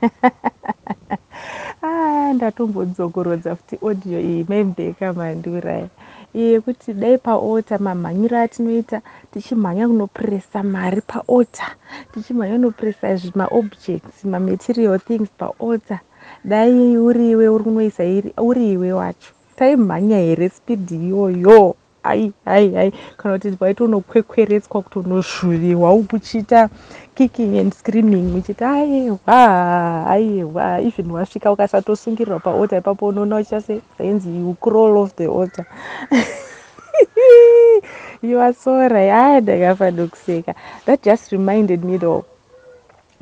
ndatombodzongorodza 2.36 3.56
futi 3.56 3.78
audio 3.82 4.20
iyi. 4.20 4.44
Maimubeka 4.48 5.12
mandura 5.12 5.88
yekuti 6.34 6.92
dai 6.94 7.18
paota 7.18 7.78
mamhanyiro 7.78 8.38
atinoita 8.38 9.02
tichimhanya 9.32 9.88
kunopuresa 9.88 10.62
mari 10.62 11.00
paota. 11.00 11.66
Tichimhanya 12.12 12.54
kunopuresa 12.54 13.18
maobjects 13.34 14.24
mamaterial 14.24 15.00
things 15.00 15.28
paota. 15.38 16.00
Dai 16.44 16.96
uriwe 16.96 17.48
uri 17.48 17.64
kunoisa 17.64 18.02
uriwe 18.38 18.92
wacho. 18.92 19.32
Taimhanya 19.56 20.18
here 20.18 20.48
spidi 20.48 20.94
iyoyo 20.96 21.76
ai 22.08 22.32
ai 22.46 22.76
ai 22.76 22.92
kana 23.16 23.34
kuti 23.38 23.56
waitonokwekweretswa 23.60 24.82
kutonozvuviwa 24.82 25.92
ukuchiita 25.92 26.68
kicking 27.14 27.58
and 27.58 27.72
screaming 27.74 28.36
uchiti 28.36 28.64
aiwa 28.64 29.18
aiwa 30.06 30.80
even 30.80 31.10
wasvika 31.10 31.52
ukasatosungirirwa 31.52 32.40
paota 32.40 32.76
ipapo 32.76 33.06
unoona 33.06 33.36
uchase 33.36 33.80
zainzi 33.98 34.28
you 34.28 34.54
crawl 34.54 34.96
of 34.96 35.14
the 35.14 35.24
altar 35.26 35.64
you 38.22 38.40
are 38.40 38.54
so 38.54 38.88
right. 38.88 39.12
Aya 39.12 39.40
ndakafa 39.40 39.90
ndokuseka. 39.90 40.54
That 40.84 41.04
just 41.04 41.32
reminded 41.32 41.84
me 41.84 41.98
though 41.98 42.24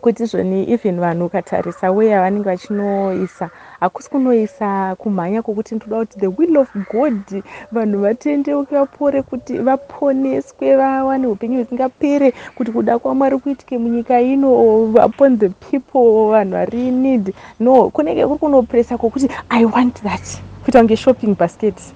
kuti 0.04 0.24
zvoni 0.24 0.72
even 0.72 1.00
vanhu 1.00 1.26
ukatarisa 1.26 1.90
weya 1.90 2.20
vanenge 2.20 2.48
vachinoisa 2.48 3.50
hakusi 3.80 4.10
kunoisa 4.10 4.96
kumhanya 4.98 5.42
kwokuti 5.42 5.74
ndoda 5.74 5.98
kuti 5.98 6.18
the 6.18 6.26
will 6.26 6.56
of 6.56 6.68
god 6.92 7.42
vanhu 7.72 8.00
vatendeuke 8.00 8.74
vapore 8.74 9.22
kuti 9.22 9.58
vaponeswe 9.58 10.76
vawane 10.76 11.26
upenyu 11.26 11.58
husingapere 11.58 12.32
kuti 12.54 12.72
kuda 12.72 12.98
kwamwari 12.98 13.38
kuitike 13.38 13.78
munyika 13.78 14.20
ino 14.20 14.82
upon 14.84 15.38
the 15.38 15.48
people 15.48 16.30
vanhu 16.30 16.52
vari 16.52 16.90
need. 16.90 17.34
No 17.60 17.90
kunenge 17.90 18.26
kuri 18.26 18.38
kunopuresa 18.38 18.98
kwokuti 18.98 19.28
i 19.48 19.64
want 19.64 20.02
that 20.02 20.42
kuita 20.64 20.78
kunge 20.78 20.96
shopping 20.96 21.34
basket 21.38 21.94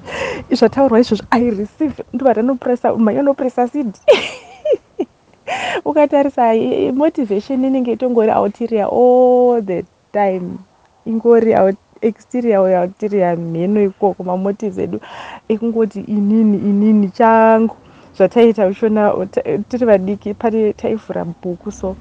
zvataurwa 0.50 1.00
izvozvo 1.00 1.26
i 1.30 1.50
receive 1.50 2.04
ndovatanopuresa 2.12 2.96
mhanya 2.96 3.20
unopuresa 3.20 3.68
seed 3.68 3.92
ukatarisa 5.84 6.54
motivation 6.94 7.64
inenge 7.64 7.92
itongori 7.92 8.32
ulterior 8.32 8.88
all 8.92 9.62
the 9.62 9.84
time. 10.12 10.58
Ingori 11.06 11.54
exterior 12.02 12.82
ulterior 12.84 13.36
mheno 13.36 13.82
ikoko 13.82 14.24
mamotives 14.24 14.78
edu. 14.78 15.00
Ekungoti 15.48 16.00
inini 16.00 16.56
inini 16.58 17.08
changu. 17.10 17.76
Zvataita 18.16 18.66
uchiona 18.66 19.26
tiri 19.68 19.86
vadiki 19.86 20.34
pane 20.34 20.72
taivhura 20.72 21.24
bhuku. 21.24 21.72
So 21.72 21.96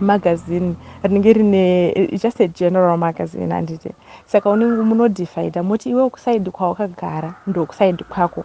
magazini 0.00 0.76
rinenge 1.02 1.32
rine 1.32 2.08
just 2.22 2.40
a 2.40 2.48
general 2.48 2.96
magazine 2.98 3.50
handiti. 3.54 3.90
Saka 4.26 4.50
unenge 4.50 4.82
munodhivhaida 4.82 5.62
moti 5.62 5.90
iwe 5.90 6.10
kusaidi 6.10 6.50
kwawakagara 6.50 7.34
ndokusaidi 7.46 8.04
kwako. 8.04 8.44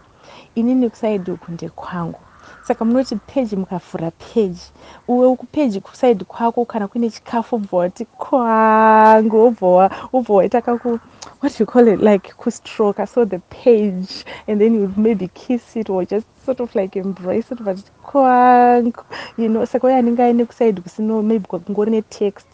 Inini 0.55 0.89
kusaidi 0.89 1.31
uku 1.31 1.51
ndekwangu 1.51 2.19
saka 2.71 2.85
munoti 2.85 3.15
peji 3.15 3.55
mukavhura 3.55 4.11
peji. 4.11 4.71
Uwe 5.07 5.35
kupeji 5.35 5.81
kusaidi 5.81 6.25
kwako 6.25 6.65
kana 6.65 6.87
kuine 6.87 7.09
chikafu 7.09 7.55
ubva 7.55 7.77
wati 7.77 8.05
kwangu 8.05 9.45
ubva 10.13 10.33
waita 10.33 10.61
kaku 10.61 10.99
what 11.41 11.59
you 11.59 11.65
call 11.65 11.87
it 11.87 12.01
like 12.01 12.33
kustroka. 12.33 13.07
So 13.07 13.25
the 13.25 13.39
page 13.39 14.25
and 14.47 14.61
then 14.61 14.75
you 14.75 14.93
maybe 14.97 15.27
kiss 15.27 15.75
it 15.75 15.89
or 15.89 16.05
just 16.05 16.25
sort 16.45 16.59
of 16.61 16.75
like 16.75 16.99
embrace 16.99 17.51
it 17.51 17.61
but 17.63 17.77
kwangu 18.03 19.03
you 19.37 19.49
know. 19.49 19.65
Saka 19.65 19.87
uye 19.87 19.95
anenge 19.95 20.23
aine 20.23 20.45
kusaidi 20.45 20.81
kusino 20.81 21.21
maybe 21.21 21.47
kwakungori 21.47 21.91
netext 21.91 22.47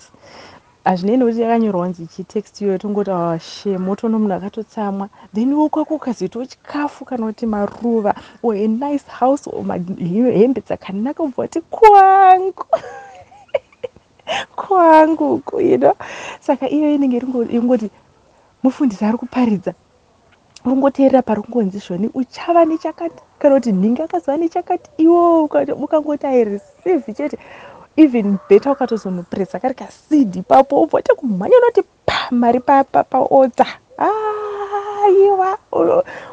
hazvinei 0.88 1.18
nekuti 1.18 1.42
yakanyorwa 1.42 1.84
kunzi 1.86 2.08
chitext 2.08 2.62
iyoyo 2.62 2.78
tongoti 2.78 3.12
she 3.44 3.78
moto 3.78 4.08
nomunhu 4.08 4.36
akatotsamwa. 4.36 5.10
Then 5.34 5.54
wokwako 5.54 5.96
ukazoitawo 5.96 6.46
chikafu 6.46 7.06
kana 7.06 7.26
kuti 7.26 7.46
maruva. 7.46 8.16
Or 8.42 8.56
a 8.56 8.68
nice 8.68 9.04
house 9.20 9.48
or 9.48 9.64
hembe 9.66 10.62
dzakanaka 10.62 11.24
ubva 11.24 11.42
wati 11.42 11.62
kwangu. 11.62 12.66
Kwangu 14.56 15.42
know. 15.78 15.94
Saka 16.40 16.70
iyoyo 16.70 16.96
inenge 16.96 17.22
ingoti 17.52 17.90
mufundisi 18.64 19.06
ari 19.06 19.18
kuparidza 19.18 19.74
ungoteerera 20.66 21.22
pari 21.22 21.42
kungonzi 21.42 21.80
zvoni 21.80 22.10
uchava 22.14 22.66
nechakati? 22.66 23.24
Kana 23.40 23.56
kuti 23.56 23.72
nhingi 23.72 24.02
akazova 24.02 24.38
nechakati? 24.38 24.90
Iwo 24.98 25.44
ukangoti 25.44 26.28
aireceive 26.28 27.14
chete 27.14 27.38
even 27.98 28.38
better 28.50 28.72
ukatozonopresa 28.72 29.60
kari 29.60 29.74
kaseed 29.74 30.36
ipapo 30.36 30.84
ubvate 30.84 31.14
kumhanya 31.14 31.58
unoti 31.58 31.84
pa 32.06 32.28
mari 32.32 32.60
paota 32.60 33.66
aiwa 35.06 35.58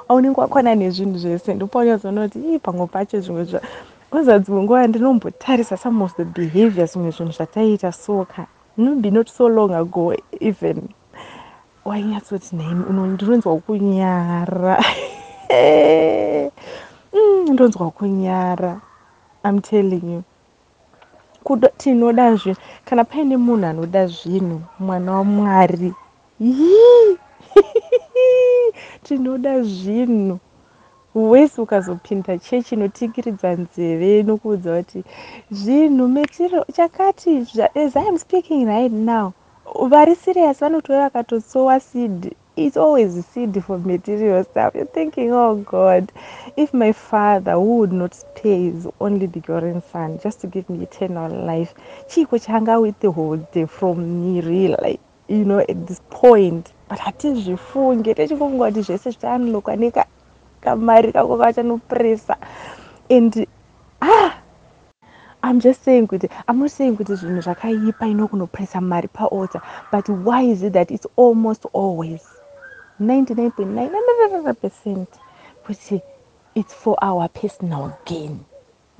aunenge 0.08 0.40
wakwana 0.40 0.74
nezvinhu 0.74 1.18
zvese 1.18 1.54
ndopaunyazona 1.54 2.28
kuti 2.28 2.38
ii 2.38 2.58
pamwe 2.58 2.86
pacho 2.86 3.20
zvimwe 3.20 3.44
zva 3.44 3.60
kwanza 4.10 4.38
dzimwe 4.38 4.62
nguva 4.62 4.86
ndinombotarisa 4.86 5.76
some 5.76 6.04
of 6.04 6.14
the 6.16 6.24
behavior 6.24 6.86
zvimwe 6.86 7.10
zvinhu 7.10 7.32
zvataiita 7.32 7.92
soka. 7.92 8.46
Maybe 8.76 9.10
not 9.10 9.28
so 9.28 9.48
long 9.48 9.72
ago 9.74 10.14
even. 10.40 10.88
Wainyatsoti 11.84 12.56
nai 12.56 12.74
ndinonzwa 12.74 13.56
kunyara. 13.56 14.84
Mm, 17.14 17.52
ndonzwa 17.52 17.90
kunyara. 17.90 18.80
I'm 19.44 19.60
telling 19.60 20.02
you 20.02 20.24
tinoda 21.76 22.34
zvinhu 22.36 22.60
kana 22.84 23.04
paine 23.04 23.36
munhu 23.36 23.66
anoda 23.66 24.06
zvinhu 24.06 24.60
mwana 24.78 25.12
wamwari 25.12 25.92
Yii! 26.40 27.16
tinoda 29.04 29.62
zvinhu 29.62 30.38
wese 31.14 31.60
ukazopinda 31.60 32.38
chechi 32.38 32.74
inotingiridza 32.74 33.50
nzeve 33.62 34.22
nokuudza 34.22 34.70
kuti 34.78 35.00
zvinhu 35.50 36.08
metiro 36.08 36.60
chakati 36.76 37.30
as 37.82 37.96
iam 37.96 38.18
speaking 38.18 38.66
right 38.66 38.92
now 38.92 39.32
vari 39.90 40.14
serious 40.16 40.60
vanotora 40.60 41.04
vakatosowa 41.04 41.80
seed 41.80 42.34
it's 42.56 42.76
always 42.76 43.24
seed 43.26 43.64
for 43.64 43.78
material 43.78 44.44
stuff. 44.44 44.74
You're 44.74 44.86
thinking 44.86 45.32
oh 45.32 45.56
god 45.56 46.12
if 46.56 46.72
my 46.72 46.92
father 46.92 47.52
who 47.52 47.78
would 47.78 47.92
not 47.92 48.14
spare 48.14 48.56
his 48.56 48.86
only 49.00 49.26
begotten 49.26 49.82
son 49.90 50.20
just 50.22 50.40
to 50.42 50.46
give 50.46 50.70
me 50.70 50.84
eternal 50.84 51.30
life 51.44 51.74
chiiko 52.08 52.38
chaangawithhold 52.38 53.68
from 53.68 53.98
me 54.22 54.40
real 54.40 54.76
like 54.80 55.00
you 55.28 55.44
know 55.44 55.58
at 55.60 55.86
this 55.86 56.00
point. 56.10 56.72
But 56.88 56.98
hatizvifunge 56.98 58.14
techingofunga 58.14 58.70
kuti 58.70 58.82
zvese 58.82 59.10
zvichaanloka 59.10 59.76
neka 59.76 60.06
kamari 60.60 61.12
kako 61.12 61.38
kachanopresa 61.38 62.36
and 63.10 63.46
ah 64.00 64.38
i'm 65.42 65.60
just 65.60 65.82
saying 65.84 66.06
kuti 66.06 66.28
i'm 66.48 66.58
not 66.58 66.70
saying 66.70 66.96
kuti 66.96 67.14
zvinhu 67.14 67.40
zvakaipa 67.40 68.06
ino 68.06 68.28
kunopresa 68.28 68.80
mari 68.80 69.08
paota 69.08 69.60
but 69.92 70.08
why 70.08 70.42
is 70.42 70.62
it 70.62 70.72
that 70.72 70.90
it's 70.90 71.06
almost 71.16 71.66
always 71.74 72.33
99.9 73.00 74.54
percent 74.54 75.08
kuti 75.66 76.00
it's 76.54 76.72
for 76.74 76.96
our 77.02 77.28
personal 77.28 77.92
gain. 78.06 78.38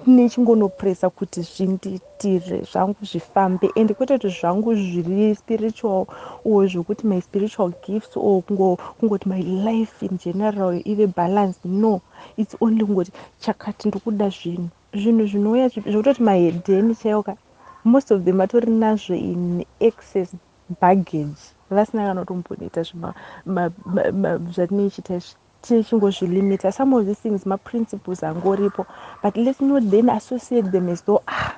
Nechingonopresa 0.07 1.11
kuti 1.11 1.43
zvindiitire 1.43 2.63
zvangu 2.73 2.97
zvifambe 3.03 3.71
and 3.77 3.95
kwete 3.95 4.19
kuti 4.19 4.29
zvangu 4.29 4.75
zviri 4.75 5.35
spiritual 5.37 6.07
or 6.45 6.67
zvokuti 6.67 7.05
my 7.07 7.21
spiritual 7.21 7.73
gifts 7.87 8.17
or 8.17 8.43
kungo- 8.43 8.79
kungoti 9.01 9.27
my 9.29 9.41
life 9.43 10.03
in 10.03 10.19
general 10.19 10.83
ive 10.85 11.07
balanced. 11.15 11.65
No 11.65 12.01
its 12.37 12.57
only 12.61 12.85
kungoti 12.85 13.13
chakati 13.41 13.89
ndokuda 13.89 14.29
zvinhu. 14.29 14.69
Zvinhu 14.93 15.27
zvinouya 15.27 15.69
zvi- 15.69 15.91
zvokutoti 15.93 16.23
mahedheni 16.23 16.95
chaiwoka 16.95 17.37
most 17.85 18.11
of 18.11 18.25
them 18.25 18.41
atori 18.41 18.67
nazvo 18.73 19.15
in 19.15 19.65
excess 19.81 20.35
baggage 20.81 21.54
vasina 21.75 22.15
kana 22.15 23.15
ma- 23.47 23.71
ma- 24.13 24.39
zvatinoichita 24.39 25.15
izvi 25.15 25.37
tichingozvilimita 25.63 26.73
some 26.73 26.97
of 26.97 27.07
these 27.07 27.21
things 27.23 27.47
maprinciples 27.47 28.23
angoripo 28.25 28.87
but 29.23 29.37
let's 29.37 29.61
not 29.61 29.83
then 29.91 30.11
associate 30.11 30.71
them 30.71 30.89
as 30.89 31.03
though 31.05 31.23
ah 31.27 31.57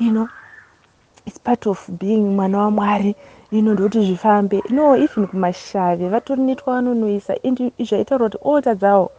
you 0.00 0.10
know 0.10 0.28
its 1.26 1.38
part 1.38 1.66
of 1.66 1.90
being 2.00 2.20
mwana 2.36 2.58
wamwari 2.58 3.16
you 3.52 3.62
know 3.62 3.74
ndokuti 3.74 4.00
zvifambe. 4.06 4.62
No 4.70 4.96
even 4.96 5.26
kumashave 5.26 6.08
vatori 6.08 6.42
netwa 6.42 6.74
vanonoisa 6.74 7.34
and 7.44 7.72
zvaitaura 7.78 8.28
kuti 8.28 8.38
ota 8.44 8.74
dzavo 8.74 9.10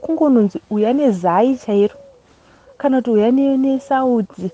kungononzi 0.00 0.60
uya 0.70 0.92
nezai 0.92 1.56
chairo 1.56 1.94
kana 2.78 2.96
kuti 2.98 3.10
uya 3.10 3.30
ne- 3.30 3.56
nesauti 3.56 4.50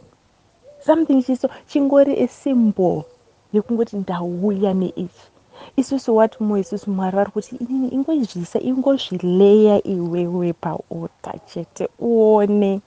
something 0.87 1.23
chiso 1.23 1.49
chingori 1.69 2.23
asymbol 2.25 3.05
yekungoti 3.53 3.97
ndauya 3.97 4.75
neichi 4.75 5.29
isusu 5.77 6.17
wati 6.17 6.43
mo 6.43 6.59
isusu 6.59 6.91
mwari 6.91 7.17
vari 7.17 7.31
kuti 7.31 7.57
inini 7.57 7.89
ingozvisa 7.89 8.59
ingozvileya 8.61 9.87
iwewe 9.87 10.53
paota 10.53 11.33
chete 11.47 11.89
uone. 11.99 12.81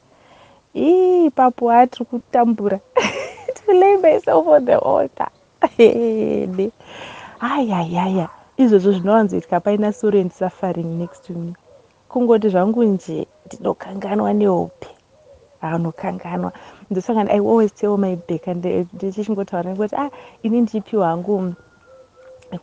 Ipapo 0.73 1.69
hatiri 1.69 2.05
kutambura. 2.05 2.79
To 3.55 3.73
lay 3.73 3.97
myself 3.97 4.47
on 4.47 4.65
the 4.65 4.75
altar. 4.75 5.29
Ede 5.77 6.71
ayayaya. 7.39 8.29
Izvozvo 8.57 8.91
zvinowanzoitika 8.91 9.59
paina 9.59 9.93
soro 9.93 10.19
and 10.19 10.31
suffering 10.31 10.99
next 10.99 11.25
to 11.25 11.33
me. 11.33 11.53
Kungoti 12.09 12.49
zvangu 12.49 12.83
nje 12.83 13.27
ndinokanganwa 13.45 14.33
nehope 14.33 14.87
anokanganwa 15.61 16.53
ndosaka 16.91 17.21
i 17.31 17.39
always 17.39 17.73
tell 17.73 17.97
my 17.97 18.15
back 18.15 18.47
ndichishingotaura 18.47 19.75
kuti 19.75 19.95
ah 19.95 20.09
ini 20.43 20.61
ndichipiwa 20.61 21.07
hangu 21.07 21.53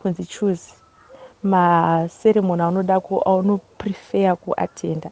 kunzi 0.01 0.25
choose 0.25 0.73
maseremoni 1.43 2.61
aunoda 2.61 3.01
aunoprefer 3.25 4.35
kuatenda 4.37 5.11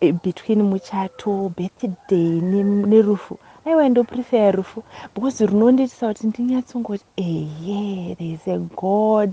eh, 0.00 0.14
between 0.24 0.62
muchato 0.62 1.52
birthday 1.56 2.40
ne- 2.40 2.62
nerufu 2.86 3.38
aiwa 3.66 3.88
ndopreferya 3.88 4.50
rufu. 4.52 4.82
Because 5.14 5.46
runondiitisa 5.46 6.08
kuti 6.08 6.26
ndinyatsongoti 6.26 7.04
eye 7.16 8.14
thereis 8.18 8.48
a 8.48 8.58
god 8.58 9.32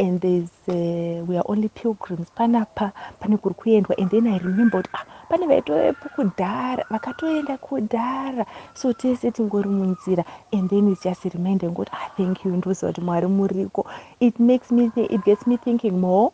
and 0.00 0.20
thereis 0.20 0.50
uh, 0.68 1.28
we 1.28 1.36
are 1.38 1.44
only 1.48 1.68
pilgrims. 1.68 2.28
Panapa 2.34 2.92
pane 3.20 3.36
kuri 3.36 3.54
kuendwa. 3.54 3.96
And 3.98 4.10
then 4.10 4.26
i 4.26 4.38
remember 4.38 4.82
kuti 4.82 4.90
ah, 4.94 5.04
pane 5.28 5.46
vaitovepo 5.46 6.08
kudhara 6.08 6.84
vakatoenda 6.90 7.58
kudhara. 7.58 8.46
So 8.74 8.92
tese 8.92 9.30
tingori 9.30 9.68
munzira 9.68 10.24
and 10.52 10.70
then 10.70 10.88
its 10.92 11.02
just 11.04 11.24
reminder 11.24 11.70
ngoti 11.70 11.90
ah 11.92 12.10
thank 12.16 12.44
you 12.44 12.56
ndoziva 12.56 12.92
kuti 12.92 13.00
mwari 13.00 13.26
muriko. 13.26 13.86
It 14.20 14.40
makes 14.40 14.70
me 14.72 14.88
thi- 14.88 15.14
it 15.14 15.24
gets 15.24 15.46
me 15.46 15.56
thinking 15.56 15.92
more 16.00 16.32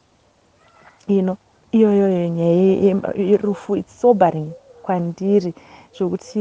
you 1.08 1.22
know 1.22 1.36
iyoyoyo 1.72 2.28
nyaya 2.28 2.96
yerufu 3.16 3.76
its 3.76 4.00
sobering 4.00 4.50
kwandiri 4.82 5.54
zvokuti 5.96 6.40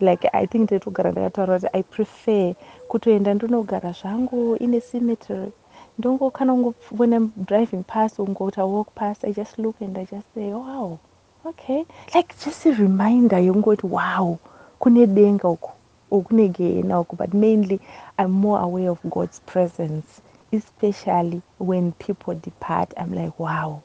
like 0.00 0.28
i 0.32 0.46
think 0.46 0.62
ndaitogara 0.62 1.10
ndakataura 1.12 1.58
kuti 1.60 1.68
i 1.78 1.82
prefer 1.82 2.54
kutoenda 2.88 3.34
ndinogara 3.34 3.92
zvangu 3.92 4.56
ine 4.56 4.80
cemetery. 4.80 5.52
Ndongo 5.98 6.30
kana 6.30 6.52
ungo 6.52 6.74
when 6.98 7.12
i'm 7.12 7.30
driving 7.36 7.82
past 7.86 8.18
ungota 8.18 8.64
walk 8.64 8.88
past 8.94 9.24
i 9.24 9.32
just 9.32 9.58
look 9.58 9.82
and 9.82 9.98
i 9.98 10.06
just 10.12 10.26
say 10.34 10.52
wow 10.52 10.98
okay. 11.44 11.84
Like 12.14 12.34
just 12.44 12.64
reminder 12.64 13.38
yekungoti 13.38 13.86
wow 13.86 14.38
kune 14.78 15.06
denga 15.06 15.48
uku 15.48 15.70
okune 16.10 16.48
gehena 16.48 17.00
uku. 17.00 17.16
But 17.16 17.34
mainly 17.34 17.80
i'm 18.18 18.30
more 18.32 18.62
aware 18.62 18.90
of 18.90 18.98
god's 19.04 19.40
presence 19.40 20.22
especially 20.52 21.40
when 21.58 21.92
people 21.92 22.34
depart. 22.34 22.92
I'm 22.96 23.12
like 23.12 23.32
wow 23.38 23.80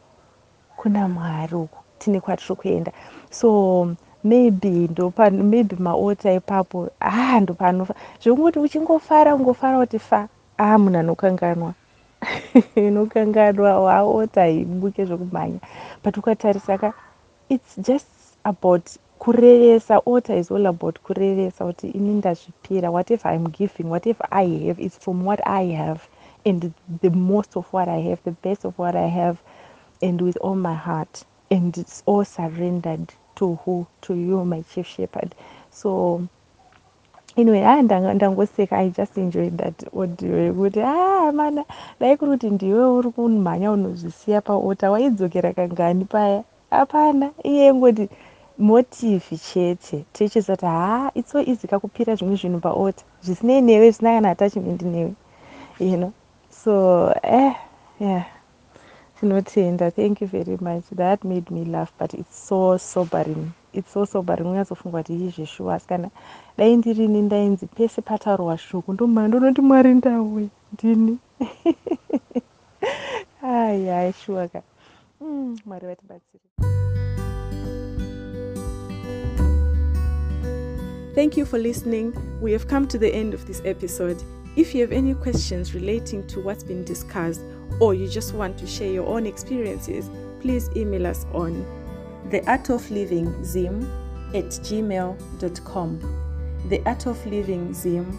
kuna 0.77 1.07
mwari 1.07 1.55
uku 1.55 1.77
tine 1.99 2.19
kwatiri 2.19 2.55
kuenda. 2.55 2.91
So 3.29 3.95
maybe 4.25 4.69
ndopa 4.69 5.29
maybe 5.29 5.75
maota 5.75 6.33
ipapo. 6.33 6.89
Ah 6.99 7.39
ndopanofa 7.39 7.95
zvekungoti 8.21 8.59
uchingofara 8.59 9.35
ungofara 9.35 9.79
kuti 9.79 9.99
fa 9.99 10.27
ah 10.57 10.77
munhu 10.77 10.99
anokanganwa. 10.99 11.73
Inokanganwa 12.75 13.79
waota 13.79 14.47
ibuke 14.47 15.05
zvokumhanya. 15.05 15.59
But 16.03 16.17
ukatarisa 16.17 16.77
ka 16.77 16.93
its 17.49 17.77
just 17.77 18.07
about 18.43 18.89
kurevesa 19.19 20.01
ota 20.05 20.35
is 20.35 20.51
all 20.51 20.65
about 20.67 20.99
kurevesa 20.99 21.65
kuti 21.65 21.87
ini 21.87 22.13
ndazvipira. 22.13 22.91
Whatever 22.91 23.33
i'm 23.35 23.47
giving? 23.47 23.89
Whatever 23.89 24.27
i 24.31 24.67
have? 24.67 24.81
Is 24.85 24.97
from 24.97 25.25
what 25.25 25.39
i 25.47 25.63
have 25.75 26.01
and 26.45 26.73
the 27.01 27.09
most 27.09 27.57
of 27.57 27.73
what 27.73 27.87
i 27.87 28.01
have 28.09 28.21
the 28.25 28.35
best 28.43 28.65
of 28.65 28.79
what 28.79 28.95
i 28.95 29.07
have 29.07 29.37
and 30.01 30.21
with 30.21 30.37
all 30.41 30.55
my 30.55 30.75
heart. 30.75 31.25
And 31.51 31.77
it's 31.77 32.01
all 32.07 32.25
surrendered 32.25 33.13
to 33.35 33.57
who 33.65 33.85
to 34.01 34.13
you 34.13 34.45
my 34.45 34.61
chief 34.61 34.87
shepherd. 34.87 35.35
So 35.71 36.21
anyway 37.37 37.61
ha 37.61 37.81
ndangoseka 37.81 38.77
i 38.77 38.89
just 38.89 39.17
enjoyed 39.17 39.57
that. 39.57 39.83
Audio 39.93 40.37
yekuti 40.37 40.81
ah 40.81 41.31
mana 41.31 41.65
dai 41.99 42.17
kuri 42.17 42.31
kuti 42.31 42.49
ndiwe 42.49 42.85
uri 42.85 43.11
kumhanya 43.11 43.71
unozvisiya 43.71 44.41
paota 44.41 44.91
waidzokera 44.91 45.53
kangani 45.53 46.05
paya? 46.05 46.43
Hapana. 46.69 47.31
Iye 47.43 47.73
ngoti 47.73 48.09
motivhi 48.57 49.37
chete. 49.37 50.05
Tichizati 50.13 50.65
ha 50.65 51.11
its 51.15 51.31
so 51.31 51.39
easy 51.39 51.67
kakupira 51.67 52.15
zvimwe 52.15 52.35
zvinhu 52.35 52.59
paota 52.59 53.03
zvisinei 53.21 53.61
newe 53.61 53.91
zvisina 53.91 54.15
kana 54.15 54.29
attachment 54.29 54.81
newe 54.81 55.13
you 55.79 55.97
know? 55.97 56.13
So 56.49 57.13
eh 57.23 57.53
yeah 57.99 58.34
tinotenda 59.25 59.91
thank 59.91 60.21
you 60.21 60.27
very 60.27 60.57
much. 60.61 60.83
That 60.91 61.23
made 61.23 61.49
me 61.49 61.65
laugh 61.65 61.91
but 61.97 62.13
it's 62.13 62.37
so 62.37 62.77
sobering. 62.77 63.53
It's 63.73 63.91
so 63.91 64.05
sobering. 64.05 64.47
Unyatsofunga 64.47 64.97
kuti 64.97 65.13
izveshuwa 65.13 65.75
asi 65.75 65.87
kana 65.87 66.09
dai 66.57 66.77
ndirini 66.77 67.21
ndainzi 67.21 67.65
pese 67.65 68.01
pataurwa 68.01 68.57
shuku 68.57 68.93
ndomhanya 68.93 69.27
ndonoti 69.27 69.61
mwari 69.61 69.93
ndauya 69.93 70.47
ndini. 70.73 71.17
Ai 73.43 73.89
ai 73.89 74.13
shuwa 74.13 74.47
ka 74.47 74.61
Mm, 75.21 75.57
mwari 75.65 75.87
vatibatsire 75.87 76.43
Thank 81.15 81.37
you 81.37 81.45
for 81.45 81.57
listening. 81.59 82.13
We 82.41 82.51
have 82.51 82.67
come 82.67 82.87
to 82.87 82.97
the 82.97 83.13
end 83.13 83.33
of 83.33 83.47
this 83.47 83.61
episode. 83.65 84.21
If 84.57 84.75
you 84.75 84.81
have 84.81 84.91
any 84.91 85.13
questions 85.13 85.73
relating 85.73 86.27
to 86.27 86.41
what's 86.41 86.63
been 86.63 86.83
discussed 86.83 87.41
or 87.79 87.93
you 87.93 88.07
just 88.07 88.33
want 88.33 88.57
to 88.59 88.67
share 88.67 88.91
your 88.91 89.07
own 89.07 89.25
experiences, 89.25 90.09
please 90.41 90.69
email 90.75 91.07
us 91.07 91.25
on 91.33 91.65
the 92.29 92.43
art 92.49 92.69
of 92.69 92.89
living 92.91 93.43
zim 93.43 93.83
at 94.33 94.45
gmail.com. 94.45 95.99
The 96.69 96.81
Art 96.87 97.05
of 97.05 97.23
Living 97.27 97.73
Zim 97.73 98.17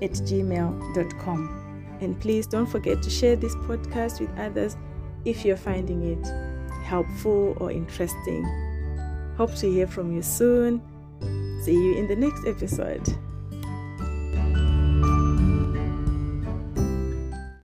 at 0.00 0.12
gmail.com. 0.12 1.98
And 2.00 2.20
please 2.20 2.46
don't 2.46 2.66
forget 2.66 3.02
to 3.02 3.10
share 3.10 3.34
this 3.34 3.54
podcast 3.56 4.20
with 4.20 4.30
others 4.38 4.76
if 5.24 5.44
you're 5.44 5.56
finding 5.56 6.04
it 6.12 6.24
helpful 6.84 7.56
or 7.58 7.72
interesting. 7.72 8.44
Hope 9.36 9.54
to 9.56 9.70
hear 9.70 9.88
from 9.88 10.12
you 10.14 10.22
soon. 10.22 10.80
See 11.64 11.74
you 11.74 11.96
in 11.96 12.06
the 12.06 12.16
next 12.16 12.46
episode. 12.46 13.18